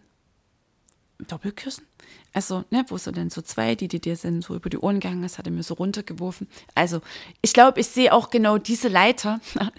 [1.20, 1.86] Doppelkirschen?
[2.34, 5.00] Also, ne, wo so dann so zwei, die, die dir sind, so über die Ohren
[5.00, 6.48] gegangen ist, hat er mir so runtergeworfen.
[6.76, 7.02] Also,
[7.42, 9.40] ich glaube, ich sehe auch genau diese Leiter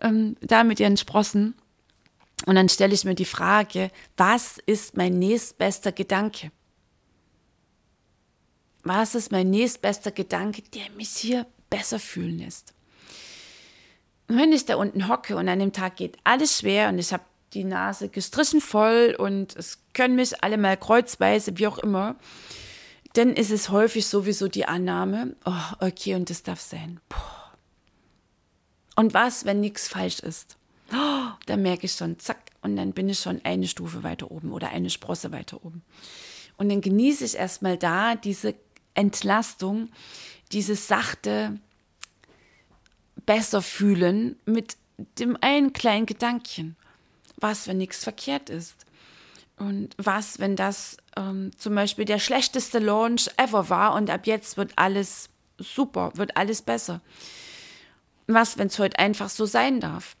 [0.00, 1.54] ähm, da mit ihren Sprossen.
[2.46, 6.50] Und dann stelle ich mir die Frage, was ist mein nächstbester Gedanke?
[8.82, 12.74] Was ist mein nächstbester Gedanke, der mich hier besser fühlen lässt?
[14.28, 17.12] Und wenn ich da unten hocke und an dem Tag geht alles schwer und ich
[17.12, 17.22] habe
[17.54, 22.16] die Nase gestrichen voll und es können mich alle mal kreuzweise, wie auch immer,
[23.14, 27.00] dann ist es häufig sowieso die Annahme, oh, okay, und das darf sein.
[27.08, 27.52] Boah.
[28.96, 30.56] Und was, wenn nichts falsch ist?
[30.92, 34.52] Oh, da merke ich schon, zack, und dann bin ich schon eine Stufe weiter oben
[34.52, 35.82] oder eine Sprosse weiter oben.
[36.56, 38.54] Und dann genieße ich erstmal da diese
[38.94, 39.88] Entlastung,
[40.52, 41.58] dieses sachte
[43.24, 44.76] besser fühlen mit
[45.18, 46.76] dem einen kleinen Gedankchen
[47.42, 48.86] was, wenn nichts verkehrt ist?
[49.58, 54.56] Und was, wenn das ähm, zum Beispiel der schlechteste Launch ever war und ab jetzt
[54.56, 55.28] wird alles
[55.58, 57.00] super, wird alles besser?
[58.26, 60.16] Was, wenn es heute einfach so sein darf?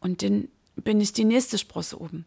[0.00, 2.24] Und dann bin ich die nächste Sprosse oben.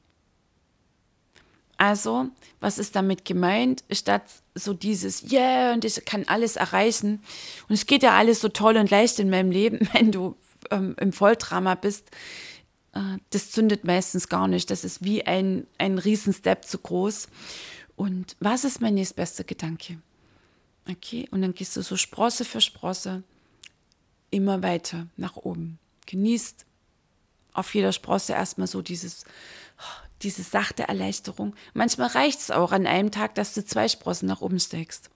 [1.77, 2.27] Also,
[2.59, 3.83] was ist damit gemeint?
[3.91, 4.23] Statt
[4.55, 7.21] so dieses, yeah, und ich kann alles erreichen.
[7.67, 10.37] Und es geht ja alles so toll und leicht in meinem Leben, wenn du
[10.71, 12.09] ähm, im Volldrama bist,
[13.31, 14.69] das zündet meistens gar nicht.
[14.69, 17.27] Das ist wie ein, ein Riesenstep zu groß.
[17.95, 19.99] Und was ist mein nächstbester Gedanke?
[20.89, 23.23] Okay, und dann gehst du so Sprosse für Sprosse
[24.29, 25.79] immer weiter nach oben.
[26.05, 26.65] Genießt
[27.53, 29.25] auf jeder Sprosse erstmal so dieses,
[30.21, 31.55] diese sachte Erleichterung.
[31.73, 35.09] Manchmal reicht es auch an einem Tag, dass du zwei Sprossen nach oben steckst.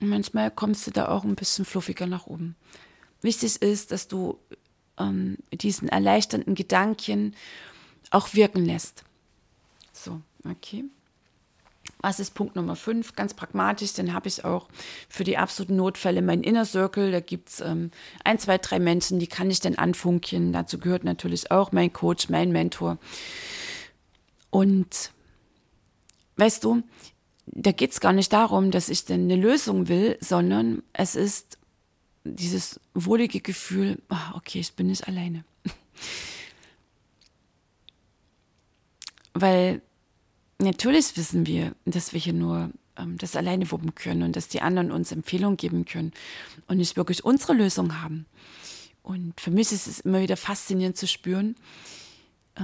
[0.00, 2.56] Und manchmal kommst du da auch ein bisschen fluffiger nach oben.
[3.22, 4.38] Wichtig ist, dass du
[5.02, 7.34] ähm, diesen erleichternden Gedanken
[8.10, 9.04] auch wirken lässt.
[9.92, 10.84] So, okay.
[12.00, 13.14] Was ist Punkt Nummer 5?
[13.14, 14.68] Ganz pragmatisch, dann habe ich auch
[15.08, 17.12] für die absoluten Notfälle meinen Inner Circle.
[17.12, 17.90] Da gibt es ähm,
[18.24, 20.52] ein, zwei, drei Menschen, die kann ich dann anfunken.
[20.52, 22.98] Dazu gehört natürlich auch mein Coach, mein Mentor.
[24.50, 25.12] Und
[26.36, 26.82] weißt du,
[27.46, 31.58] da geht es gar nicht darum, dass ich dann eine Lösung will, sondern es ist
[32.24, 35.44] dieses wohlige Gefühl, oh, okay, ich bin nicht alleine.
[39.34, 39.82] Weil
[40.58, 44.62] natürlich wissen wir, dass wir hier nur ähm, das alleine wuppen können und dass die
[44.62, 46.12] anderen uns Empfehlungen geben können
[46.68, 48.26] und nicht wirklich unsere Lösung haben.
[49.02, 51.56] Und für mich ist es immer wieder faszinierend zu spüren,
[52.54, 52.62] äh,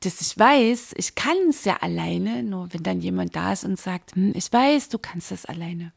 [0.00, 3.78] dass ich weiß, ich kann es ja alleine, nur wenn dann jemand da ist und
[3.78, 5.92] sagt, hm, ich weiß, du kannst das alleine.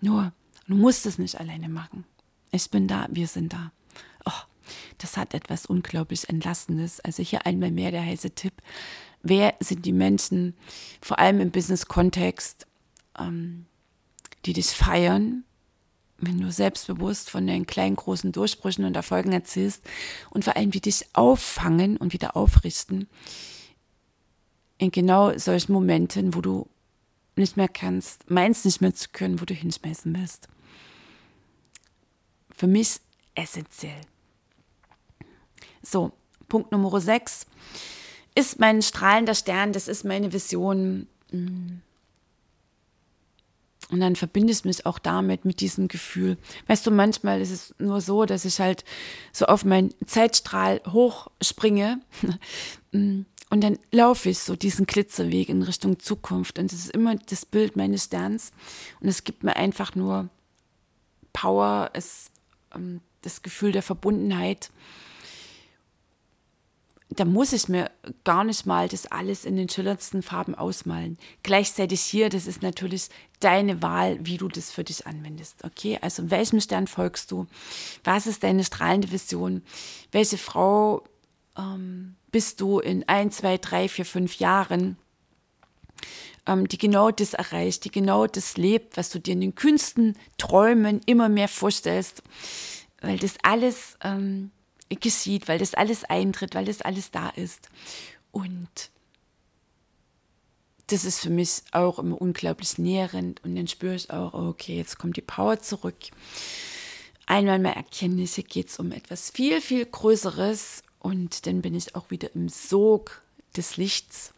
[0.00, 0.32] Nur,
[0.70, 2.04] du musst es nicht alleine machen.
[2.52, 3.72] Ich bin da, wir sind da.
[4.24, 4.42] Oh,
[4.98, 7.00] das hat etwas unglaublich Entlassendes.
[7.00, 8.54] Also hier einmal mehr der heiße Tipp
[9.22, 10.54] wer sind die Menschen,
[11.00, 12.66] vor allem im Business-Kontext,
[13.18, 13.66] ähm,
[14.46, 15.44] die dich feiern,
[16.18, 19.82] wenn du selbstbewusst von deinen kleinen, großen Durchbrüchen und Erfolgen erzählst
[20.30, 23.08] und vor allem, die dich auffangen und wieder aufrichten
[24.76, 26.68] in genau solchen Momenten, wo du
[27.36, 30.48] nicht mehr kannst, meinst nicht mehr zu können, wo du hinschmeißen willst.
[32.60, 33.00] Für mich
[33.34, 34.02] essentiell.
[35.80, 36.12] So,
[36.46, 37.46] Punkt Nummer 6
[38.34, 41.06] ist mein strahlender Stern, das ist meine Vision.
[41.32, 41.80] Und
[43.88, 46.36] dann verbinde ich mich auch damit, mit diesem Gefühl.
[46.66, 48.84] Weißt du, manchmal ist es nur so, dass ich halt
[49.32, 52.02] so auf meinen Zeitstrahl hochspringe
[52.92, 56.58] und dann laufe ich so diesen Glitzerweg in Richtung Zukunft.
[56.58, 58.52] Und das ist immer das Bild meines Sterns.
[59.00, 60.28] Und es gibt mir einfach nur
[61.32, 62.30] Power, es,
[63.22, 64.70] das Gefühl der Verbundenheit
[67.10, 67.90] da muss ich mir
[68.24, 71.18] gar nicht mal das alles in den schillerndsten Farben ausmalen.
[71.42, 73.08] Gleichzeitig hier, das ist natürlich
[73.40, 75.64] deine Wahl, wie du das für dich anwendest.
[75.64, 77.46] Okay, also welchem Stern folgst du?
[78.04, 79.62] Was ist deine strahlende Vision?
[80.12, 81.02] Welche Frau
[81.58, 84.96] ähm, bist du in ein, zwei, drei, vier, fünf Jahren?
[86.50, 90.16] Ähm, die genau das erreicht, die genau das lebt, was du dir in den kühnsten
[90.36, 92.24] Träumen immer mehr vorstellst,
[93.00, 94.50] weil das alles ähm,
[94.88, 97.68] geschieht, weil das alles eintritt, weil das alles da ist.
[98.32, 98.90] Und
[100.88, 104.98] das ist für mich auch immer unglaublich nährend und dann spüre ich auch, okay, jetzt
[104.98, 105.94] kommt die Power zurück.
[107.26, 112.10] Einmal mehr Erkenntnisse geht es um etwas viel, viel Größeres und dann bin ich auch
[112.10, 113.22] wieder im Sog
[113.56, 114.32] des Lichts.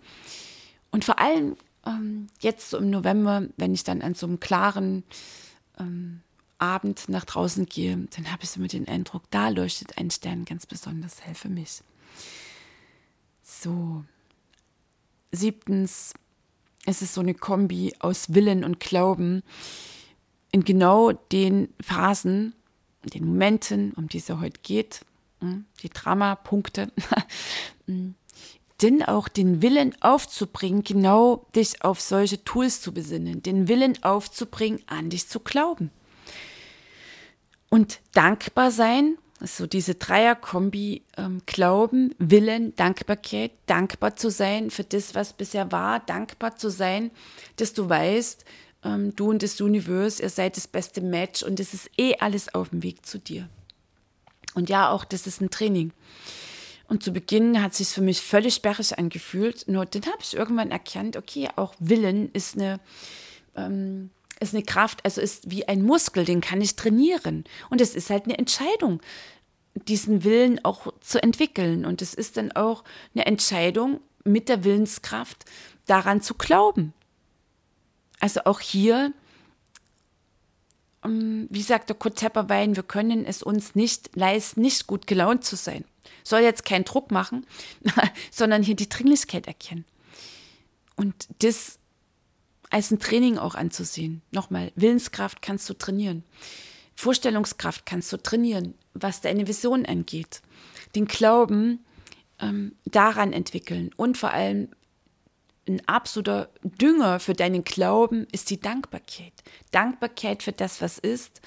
[0.90, 5.04] Und vor allem ähm, jetzt so im November, wenn ich dann an so einem klaren
[5.78, 6.20] ähm,
[6.58, 10.44] Abend nach draußen gehe, dann habe ich so mit den Eindruck, da leuchtet ein Stern
[10.44, 11.82] ganz besonders hell für mich.
[13.42, 14.04] So.
[15.32, 16.14] Siebtens,
[16.84, 19.42] es ist so eine Kombi aus Willen und Glauben.
[20.50, 22.54] In genau den Phasen,
[23.02, 25.00] den Momenten, um die es heute geht,
[25.40, 26.92] hm, die Drama-Punkte,
[27.86, 28.14] hm,
[28.82, 34.80] denn auch den Willen aufzubringen, genau dich auf solche Tools zu besinnen, den Willen aufzubringen,
[34.86, 35.90] an dich zu glauben.
[37.70, 45.14] Und dankbar sein, so diese Dreierkombi, ähm, Glauben, Willen, Dankbarkeit, dankbar zu sein für das,
[45.14, 47.10] was bisher war, dankbar zu sein,
[47.56, 48.44] dass du weißt,
[48.84, 52.54] ähm, du und das Universum, ihr seid das beste Match und es ist eh alles
[52.54, 53.48] auf dem Weg zu dir.
[54.54, 55.92] Und ja, auch das ist ein Training.
[56.92, 59.66] Und zu Beginn hat es sich für mich völlig sperrig angefühlt.
[59.66, 62.80] Nur dann habe ich irgendwann erkannt, okay, auch Willen ist eine
[63.56, 67.44] ähm, ist eine Kraft, also ist wie ein Muskel, den kann ich trainieren.
[67.70, 69.00] Und es ist halt eine Entscheidung,
[69.88, 71.86] diesen Willen auch zu entwickeln.
[71.86, 75.46] Und es ist dann auch eine Entscheidung mit der Willenskraft
[75.86, 76.92] daran zu glauben.
[78.20, 79.14] Also auch hier,
[81.02, 85.42] ähm, wie sagt der Kurt Tepperwein, wir können es uns nicht leisten, nicht gut gelaunt
[85.42, 85.86] zu sein.
[86.24, 87.46] Soll jetzt keinen Druck machen,
[88.30, 89.84] sondern hier die Dringlichkeit erkennen.
[90.96, 91.78] Und das
[92.70, 94.22] als ein Training auch anzusehen.
[94.30, 96.24] Nochmal, Willenskraft kannst du trainieren.
[96.94, 100.40] Vorstellungskraft kannst du trainieren, was deine Vision angeht.
[100.94, 101.84] Den Glauben
[102.40, 104.68] ähm, daran entwickeln und vor allem
[105.68, 109.32] ein absoluter Dünger für deinen Glauben ist die Dankbarkeit.
[109.70, 111.40] Dankbarkeit für das, was ist,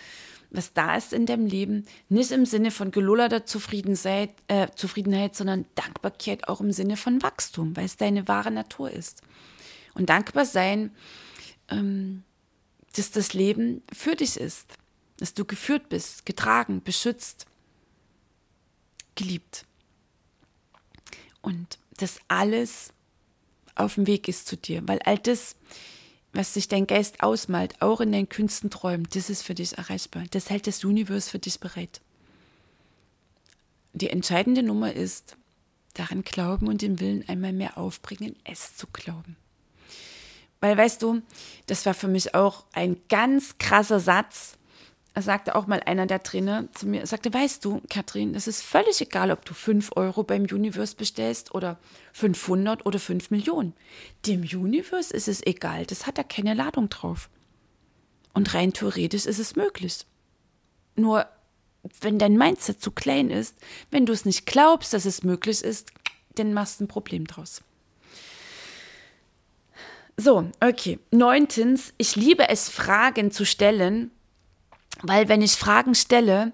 [0.55, 1.85] was da ist in deinem Leben.
[2.09, 7.75] Nicht im Sinne von gelullerter Zufriedenheit, äh, Zufriedenheit, sondern Dankbarkeit auch im Sinne von Wachstum,
[7.75, 9.21] weil es deine wahre Natur ist.
[9.93, 10.91] Und dankbar sein,
[11.69, 12.23] ähm,
[12.95, 14.73] dass das Leben für dich ist,
[15.17, 17.45] dass du geführt bist, getragen, beschützt,
[19.15, 19.65] geliebt.
[21.41, 22.91] Und das alles
[23.75, 25.55] auf dem Weg ist zu dir, weil all das,
[26.35, 30.23] was sich dein Geist ausmalt, auch in deinen Künsten träumt, das ist für dich erreichbar.
[30.31, 32.01] Das hält das Universum für dich bereit.
[33.93, 35.37] Die entscheidende Nummer ist,
[35.93, 39.37] daran glauben und den Willen einmal mehr aufbringen, es zu glauben.
[40.59, 41.21] Weil weißt du,
[41.67, 44.57] das war für mich auch ein ganz krasser Satz.
[45.17, 48.99] Sagte auch mal einer der Trainer zu mir, sagte, weißt du, Katrin, es ist völlig
[48.99, 51.79] egal, ob du 5 Euro beim Universe bestellst oder
[52.11, 53.73] 500 oder 5 Millionen.
[54.25, 57.29] Dem Universe ist es egal, das hat da keine Ladung drauf.
[58.33, 60.05] Und rein theoretisch ist es möglich.
[60.97, 61.27] Nur
[62.01, 63.55] wenn dein Mindset zu klein ist,
[63.91, 65.91] wenn du es nicht glaubst, dass es möglich ist,
[66.35, 67.61] dann machst du ein Problem draus.
[70.17, 70.99] So, okay.
[71.11, 74.11] Neuntens, ich liebe es, Fragen zu stellen,
[75.07, 76.51] weil wenn ich Fragen stelle,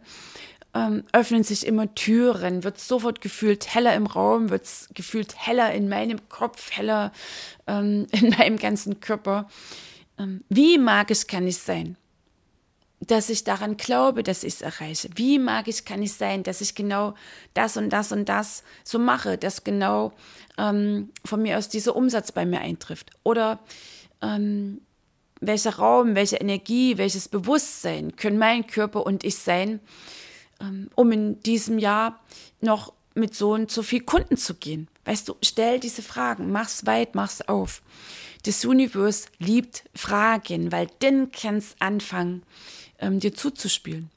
[0.74, 5.90] ähm, öffnen sich immer Türen, wird sofort gefühlt heller im Raum, wird gefühlt heller in
[5.90, 7.12] meinem Kopf, heller
[7.68, 9.50] ähm, in meinem ganzen Körper.
[10.18, 11.98] Ähm, wie magisch kann ich sein?
[13.08, 15.10] dass ich daran glaube, dass ich es erreiche.
[15.16, 17.16] Wie magisch kann ich sein, dass ich genau
[17.56, 20.14] das und das und das so mache, dass genau
[20.58, 23.10] ähm, von mir aus dieser Umsatz bei mir eintrifft?
[23.24, 23.60] Oder
[24.22, 24.82] ähm,
[25.42, 29.80] welcher Raum, welche Energie, welches Bewusstsein können mein Körper und ich sein,
[30.62, 32.20] ähm, um in diesem Jahr
[32.62, 34.88] noch mit so und so viel Kunden zu gehen?
[35.04, 37.82] Weißt du, stell diese Fragen, mach's weit, mach's auf.
[38.44, 42.44] Das Universum liebt Fragen, weil dann kannst anfangen,
[43.00, 44.10] ähm, dir zuzuspielen.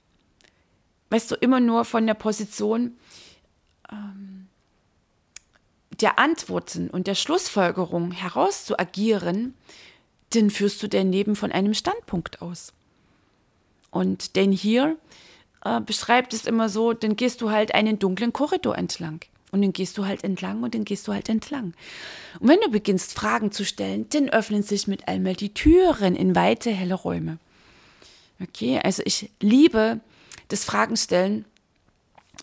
[1.11, 2.97] Weißt du, immer nur von der Position
[3.91, 4.47] ähm,
[6.01, 9.55] der Antworten und der Schlussfolgerung heraus zu agieren,
[10.35, 12.73] dann führst du dein Leben von einem Standpunkt aus.
[13.91, 14.97] Und denn hier
[15.65, 19.21] äh, beschreibt es immer so, dann gehst du halt einen dunklen Korridor entlang.
[19.53, 21.75] Und dann gehst du halt entlang und dann gehst du halt entlang.
[22.41, 26.35] Und wenn du beginnst, Fragen zu stellen, dann öffnen sich mit einmal die Türen in
[26.35, 27.39] weite, helle Räume.
[28.43, 30.01] Okay, also ich liebe
[30.49, 31.45] das Fragenstellen.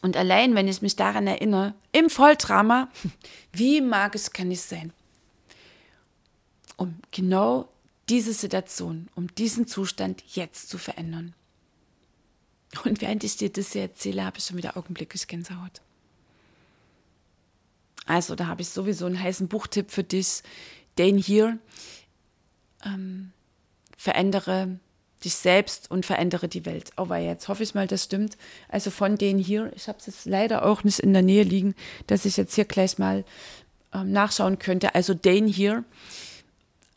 [0.01, 2.87] Und allein, wenn ich mich daran erinnere, im Volldrama,
[3.51, 4.93] wie magisch kann ich sein?
[6.77, 7.67] Um genau
[8.11, 11.33] diese Situation, um diesen Zustand jetzt zu verändern.
[12.83, 15.81] Und während ich dir das hier erzähle, habe ich schon wieder augenblicklich Gänsehaut.
[18.05, 20.43] Also, da habe ich sowieso einen heißen Buchtipp für dich.
[20.97, 21.57] Den hier.
[22.83, 23.31] Ähm,
[23.97, 24.77] verändere
[25.23, 26.91] dich selbst und verändere die Welt.
[26.97, 28.37] Aber jetzt hoffe ich mal, das stimmt.
[28.67, 31.75] Also von denen hier, ich habe es jetzt leider auch nicht in der Nähe liegen,
[32.07, 33.23] dass ich jetzt hier gleich mal
[33.93, 34.95] ähm, nachschauen könnte.
[34.95, 35.85] Also den hier,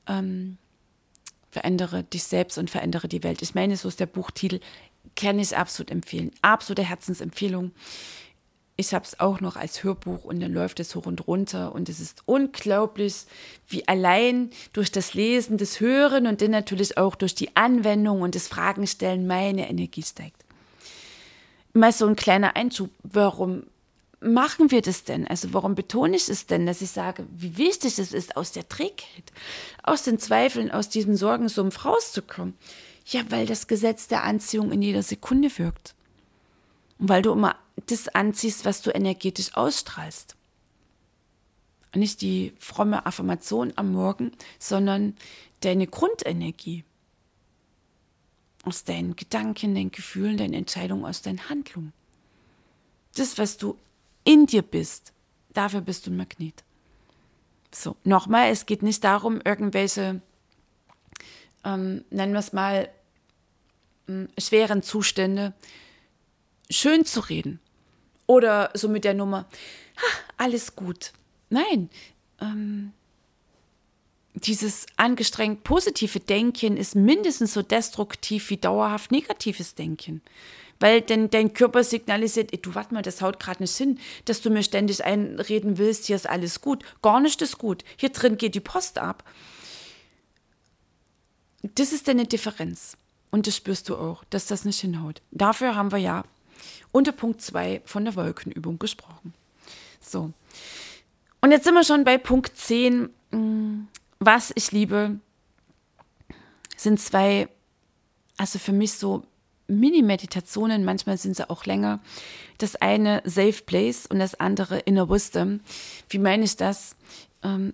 [0.09, 0.57] ähm,
[1.55, 3.40] verändere dich selbst und verändere die Welt.
[3.40, 4.61] Ich meine, so ist der Buchtitel,
[5.17, 6.31] kann ich absolut empfehlen.
[6.43, 7.73] Absolute Herzensempfehlung
[8.77, 11.88] ich habe es auch noch als Hörbuch und dann läuft es hoch und runter und
[11.88, 13.25] es ist unglaublich,
[13.69, 18.35] wie allein durch das Lesen, das Hören und dann natürlich auch durch die Anwendung und
[18.35, 20.45] das Fragenstellen meine Energie steigt.
[21.73, 23.64] Mal so ein kleiner Einschub, warum
[24.25, 25.27] machen wir das denn?
[25.27, 28.69] Also warum betone ich es denn, dass ich sage, wie wichtig es ist, aus der
[28.69, 29.33] Trägheit,
[29.83, 32.55] aus den Zweifeln, aus diesem Sorgensumpf rauszukommen?
[33.07, 35.95] Ja, weil das Gesetz der Anziehung in jeder Sekunde wirkt.
[36.99, 37.57] Und weil du immer
[37.87, 40.37] das anziehst, was du energetisch ausstrahlst.
[41.95, 45.17] nicht die fromme Affirmation am Morgen, sondern
[45.61, 46.85] deine Grundenergie.
[48.65, 51.93] Aus deinen Gedanken, deinen Gefühlen, deinen Entscheidungen, aus deinen Handlungen.
[53.15, 53.77] Das, was du
[54.25, 55.13] in dir bist,
[55.53, 56.65] dafür bist du ein Magnet.
[57.71, 60.21] So, nochmal, es geht nicht darum, irgendwelche,
[61.65, 62.89] ähm, nennen wir es mal,
[64.09, 65.55] ähm, schweren Zustände
[66.71, 67.61] schön zu reden.
[68.27, 69.47] Oder so mit der Nummer,
[70.37, 71.13] alles gut.
[71.51, 71.91] Nein,
[72.41, 72.93] ähm,
[74.35, 80.23] dieses angestrengt positive Denken ist mindestens so destruktiv wie dauerhaft negatives Denken.
[80.85, 84.43] Weil denn dein Körper signalisiert, ey, du warte mal, das haut gerade nicht hin, dass
[84.43, 86.85] du mir ständig einreden willst, hier ist alles gut.
[87.01, 87.83] Gar nicht ist gut.
[87.97, 89.25] Hier drin geht die Post ab.
[91.63, 92.99] Das ist deine Differenz.
[93.31, 95.23] Und das spürst du auch, dass das nicht hinhaut.
[95.31, 96.23] Dafür haben wir ja
[96.93, 99.33] unter Punkt 2 von der Wolkenübung gesprochen.
[100.03, 100.35] So.
[101.41, 103.09] Und jetzt sind wir schon bei Punkt 10.
[103.31, 103.85] Mm,
[104.19, 105.19] was ich liebe,
[106.77, 107.49] sind zwei,
[108.37, 109.25] also für mich so
[109.67, 112.00] Mini-Meditationen, manchmal sind sie auch länger.
[112.58, 115.60] Das eine Safe Place und das andere Inner Wisdom.
[116.08, 116.96] Wie meine ich das?
[117.42, 117.73] Ähm,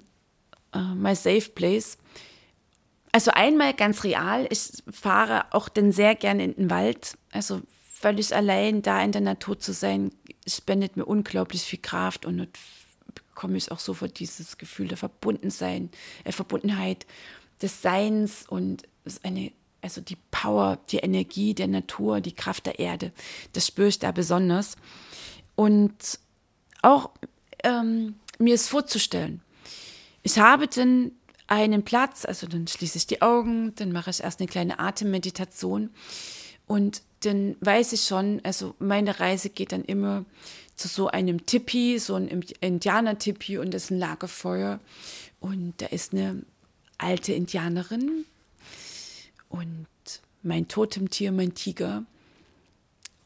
[0.72, 1.98] äh, my Safe Place.
[3.12, 7.18] Also einmal ganz real, ich fahre auch dann sehr gerne in den Wald.
[7.32, 7.60] Also
[7.92, 10.12] völlig allein da in der Natur zu sein,
[10.46, 12.48] spendet mir unglaublich viel Kraft und
[13.14, 15.90] bekomme ich auch sofort dieses Gefühl der Verbundensein,
[16.24, 17.06] äh, Verbundenheit
[17.60, 18.84] des Seins und
[19.22, 19.52] eine,
[19.82, 23.12] also die Power, die Energie der Natur, die Kraft der Erde.
[23.52, 24.76] Das spüre ich da besonders.
[25.56, 26.18] Und
[26.82, 27.10] auch
[27.64, 29.42] ähm, mir es vorzustellen.
[30.22, 31.12] Ich habe dann
[31.46, 35.90] einen Platz, also dann schließe ich die Augen, dann mache ich erst eine kleine Atemmeditation
[36.66, 40.24] und dann weiß ich schon, also meine Reise geht dann immer
[40.76, 42.28] zu so einem Tipi, so ein
[42.60, 44.78] Indianer-Tipi und das ist ein Lagerfeuer
[45.40, 46.42] und da ist eine
[46.96, 48.24] alte Indianerin
[49.50, 49.86] und
[50.42, 52.04] mein Totemtier, mein Tiger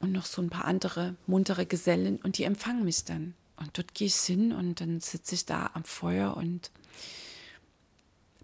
[0.01, 3.35] und noch so ein paar andere muntere Gesellen und die empfangen mich dann.
[3.57, 6.73] Und dort gehe ich hin und dann sitze ich da am Feuer und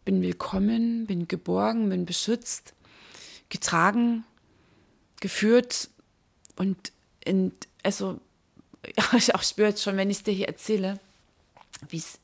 [0.05, 2.75] bin willkommen, bin geborgen, bin beschützt,
[3.49, 4.25] getragen,
[5.21, 5.91] geführt
[6.57, 6.93] und
[7.25, 7.53] in,
[7.83, 8.21] also
[9.17, 11.01] ich auch spüre jetzt schon, wenn ich es dir hier erzähle,
[11.89, 12.19] wie es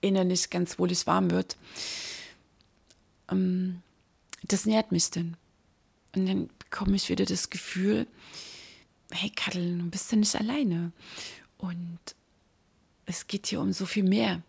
[0.00, 1.56] innerlich ganz wohlig warm wird.
[3.30, 3.82] Ähm,
[4.48, 5.36] das nährt mich dann.
[6.14, 8.06] Und dann bekomme ich wieder das Gefühl,
[9.10, 10.92] hey Kattel, du bist ja nicht alleine.
[11.58, 11.98] Und
[13.06, 14.42] es geht hier um so viel mehr.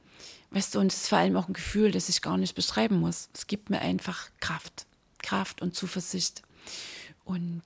[0.52, 3.00] Weißt du, und es ist vor allem auch ein Gefühl, das ich gar nicht beschreiben
[3.00, 3.30] muss.
[3.34, 4.86] Es gibt mir einfach Kraft,
[5.20, 6.42] Kraft und Zuversicht.
[7.26, 7.64] Und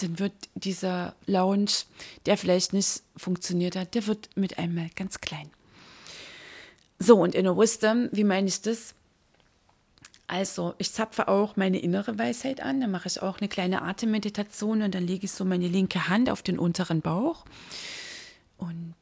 [0.00, 1.70] dann wird dieser Lounge,
[2.26, 5.50] der vielleicht nicht funktioniert hat, der wird mit einmal ganz klein.
[6.98, 8.94] So, und Inner Wisdom, wie meine ich das?
[10.30, 14.80] Also, ich zapfe auch meine innere Weisheit an, dann mache ich auch eine kleine Atemmeditation
[14.82, 17.44] und dann lege ich so meine linke Hand auf den unteren Bauch
[18.56, 18.94] und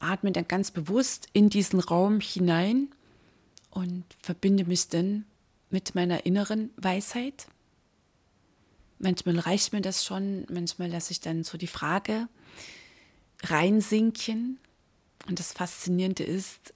[0.00, 2.88] atme dann ganz bewusst in diesen Raum hinein
[3.70, 5.24] und verbinde mich dann
[5.70, 7.46] mit meiner inneren Weisheit.
[8.98, 12.28] Manchmal reicht mir das schon, manchmal lasse ich dann so die Frage
[13.44, 14.58] reinsinken.
[15.26, 16.74] Und das Faszinierende ist,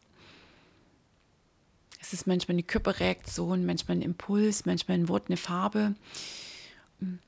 [2.01, 5.95] es ist manchmal eine Körperreaktion, manchmal ein Impuls, manchmal ein Wort, eine Farbe,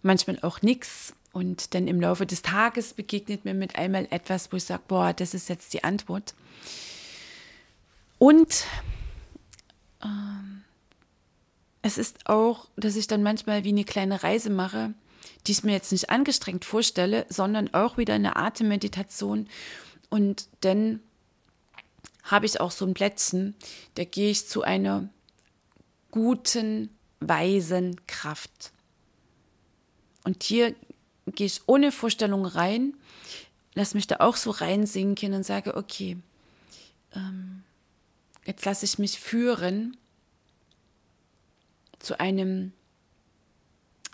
[0.02, 1.14] manchmal auch nichts.
[1.32, 5.12] Und dann im Laufe des Tages begegnet mir mit einmal etwas, wo ich sage, boah,
[5.12, 6.34] das ist jetzt die Antwort.
[8.18, 8.64] Und
[10.02, 10.62] ähm,
[11.80, 14.92] es ist auch, dass ich dann manchmal wie eine kleine Reise mache,
[15.46, 19.48] die ich mir jetzt nicht angestrengt vorstelle, sondern auch wieder eine Atemmeditation.
[20.10, 21.00] Und dann
[22.22, 23.54] habe ich auch so ein Plätzchen,
[23.94, 25.08] da gehe ich zu einer
[26.10, 28.72] guten, weisen Kraft.
[30.24, 30.74] Und hier
[31.26, 32.94] gehe ich ohne Vorstellung rein,
[33.74, 36.16] lass mich da auch so reinsinken und sage, okay,
[37.14, 37.62] ähm,
[38.44, 39.96] jetzt lasse ich mich führen
[41.98, 42.72] zu einem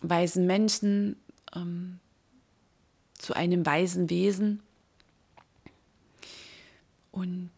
[0.03, 1.17] weisen Menschen,
[1.55, 1.99] ähm,
[3.19, 4.63] zu einem weisen Wesen.
[7.11, 7.51] Und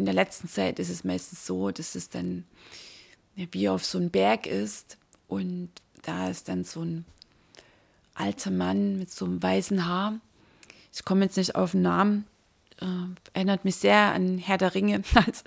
[0.00, 2.44] in der letzten Zeit ist es meistens so, dass es dann
[3.34, 4.96] wie auf so einem Berg ist
[5.28, 5.70] und
[6.02, 7.04] da ist dann so ein
[8.14, 10.18] alter Mann mit so einem weißen Haar.
[10.92, 12.26] Ich komme jetzt nicht auf den Namen.
[12.80, 12.86] Äh,
[13.34, 15.02] erinnert mich sehr an Herr der Ringe.
[15.14, 15.44] Also,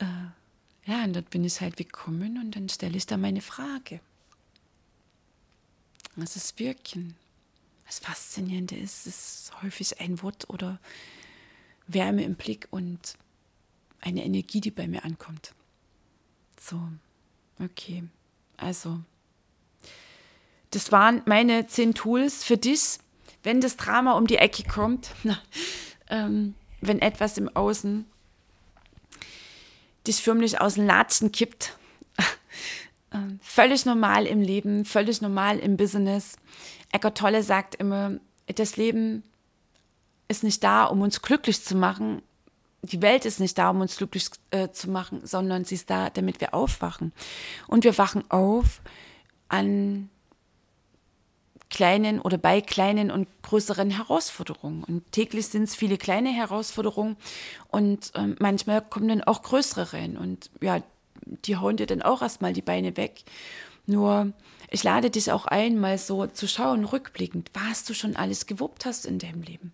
[0.00, 4.00] äh, ja, und dort bin ich halt gekommen und dann stelle ich da meine Frage.
[6.14, 7.16] Was ist Wirken?
[7.86, 10.78] Das Faszinierende ist, es ist häufig ein Wort oder
[11.86, 13.16] Wärme im Blick und
[14.00, 15.54] eine Energie, die bei mir ankommt.
[16.60, 16.80] So,
[17.62, 18.04] okay.
[18.56, 19.00] Also,
[20.70, 22.98] das waren meine zehn Tools für dich,
[23.42, 25.10] wenn das Drama um die Ecke kommt,
[26.10, 28.04] ähm, wenn etwas im Außen
[30.06, 31.76] dich förmlich aus den Latschen kippt.
[33.12, 36.36] ähm, völlig normal im Leben, völlig normal im Business.
[36.92, 39.22] Eckart Tolle sagt immer, das Leben
[40.28, 42.22] ist nicht da, um uns glücklich zu machen.
[42.82, 46.10] Die Welt ist nicht da, um uns glücklich äh, zu machen, sondern sie ist da,
[46.10, 47.12] damit wir aufwachen.
[47.66, 48.80] Und wir wachen auf
[49.48, 50.10] an
[51.70, 54.84] kleinen oder bei kleinen und größeren Herausforderungen.
[54.84, 57.16] Und täglich sind es viele kleine Herausforderungen
[57.68, 60.16] und ähm, manchmal kommen dann auch größere rein.
[60.16, 60.82] Und ja,
[61.24, 63.24] die hauen dir dann auch erstmal die Beine weg.
[63.86, 64.32] Nur
[64.70, 68.84] ich lade dich auch ein, mal so zu schauen, rückblickend, was du schon alles gewuppt
[68.84, 69.72] hast in deinem Leben.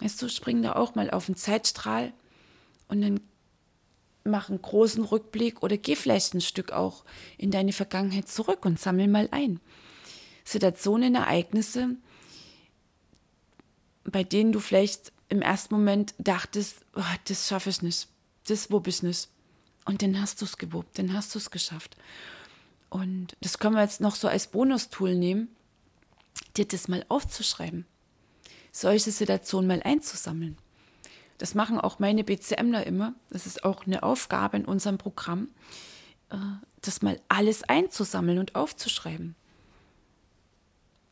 [0.00, 2.12] Weißt du, spring da auch mal auf den Zeitstrahl
[2.88, 3.20] und dann
[4.24, 7.04] mach einen großen Rückblick oder geh vielleicht ein Stück auch
[7.36, 9.60] in deine Vergangenheit zurück und sammel mal ein.
[10.44, 11.96] Situationen, Ereignisse,
[14.04, 18.08] bei denen du vielleicht im ersten Moment dachtest, oh, das schaffe ich nicht,
[18.46, 19.28] das wupp ich nicht.
[19.84, 21.96] Und dann hast du es gewuppt, dann hast du es geschafft.
[22.88, 25.48] Und das können wir jetzt noch so als Bonustool nehmen.
[26.56, 27.86] dir das mal aufzuschreiben,
[28.74, 30.58] solche Situationen mal einzusammeln.
[31.38, 33.14] Das machen auch meine BCMler immer.
[33.30, 35.48] Das ist auch eine Aufgabe in unserem Programm,
[36.30, 36.36] äh,
[36.82, 39.36] das mal alles einzusammeln und aufzuschreiben.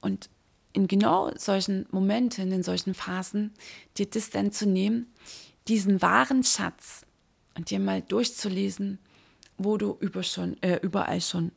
[0.01, 0.29] Und
[0.73, 3.53] in genau solchen Momenten, in solchen Phasen,
[3.97, 5.13] dir das dann zu nehmen,
[5.69, 7.07] diesen wahren Schatz
[7.57, 8.99] und dir mal durchzulesen,
[9.57, 11.53] wo du über schon, äh, überall schon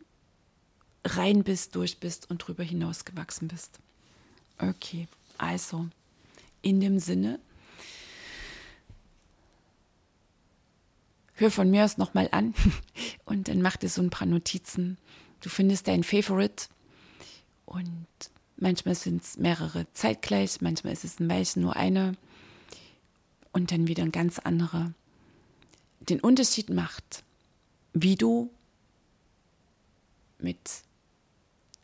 [1.03, 3.79] rein bist, durch bist und drüber hinaus gewachsen bist.
[4.59, 5.87] Okay, also
[6.61, 7.39] in dem Sinne,
[11.33, 12.53] hör von mir aus nochmal an
[13.25, 14.97] und dann mach dir so ein paar Notizen.
[15.41, 16.67] Du findest dein Favorite
[17.65, 18.07] und
[18.57, 22.15] manchmal sind es mehrere zeitgleich, manchmal ist es ein Weilchen nur eine
[23.51, 24.93] und dann wieder ein ganz anderer.
[25.99, 27.23] Den Unterschied macht,
[27.93, 28.51] wie du
[30.39, 30.59] mit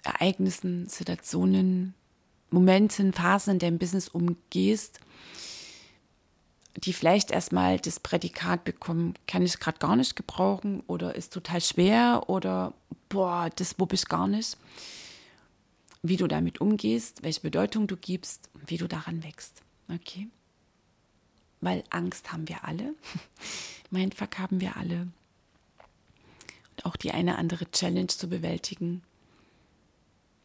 [0.04, 1.94] Ereignissen, Situationen,
[2.52, 5.00] Momenten, Phasen in deinem Business umgehst,
[6.76, 11.62] die vielleicht erstmal das Prädikat bekommen, kann ich gerade gar nicht gebrauchen oder ist total
[11.62, 12.74] schwer oder
[13.10, 14.58] boah, das wupp ich gar nicht.
[16.04, 19.62] Wie du damit umgehst, welche Bedeutung du gibst, wie du daran wächst.
[19.90, 20.28] Okay?
[21.60, 22.96] Weil Angst haben wir alle.
[23.92, 25.08] Mindfuck haben wir alle.
[26.72, 29.04] Und auch die eine andere Challenge zu bewältigen.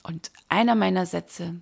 [0.03, 1.55] Und einer meiner Sätze,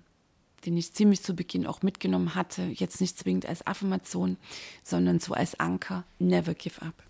[0.65, 4.37] den ich ziemlich zu Beginn auch mitgenommen hatte, jetzt nicht zwingend als Affirmation,
[4.83, 7.03] sondern so als Anker, never give up.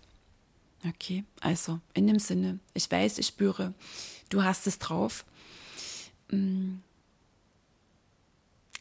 [0.86, 3.74] Okay, also in dem Sinne, ich weiß, ich spüre,
[4.28, 5.24] du hast es drauf.
[6.30, 6.76] Mm.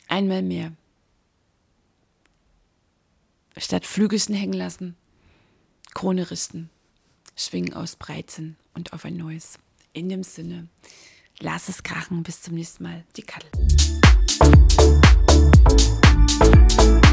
[0.08, 0.72] Einmal mehr.
[3.58, 4.96] Statt Flügelchen hängen lassen,
[5.94, 6.70] Krone richten,
[7.36, 9.58] schwingen ausbreiten und auf ein neues.
[9.94, 10.68] In dem Sinne,
[11.40, 12.24] lass es krachen.
[12.24, 13.06] Bis zum nächsten Mal.
[13.16, 13.50] Die Kattel.
[15.68, 17.05] Música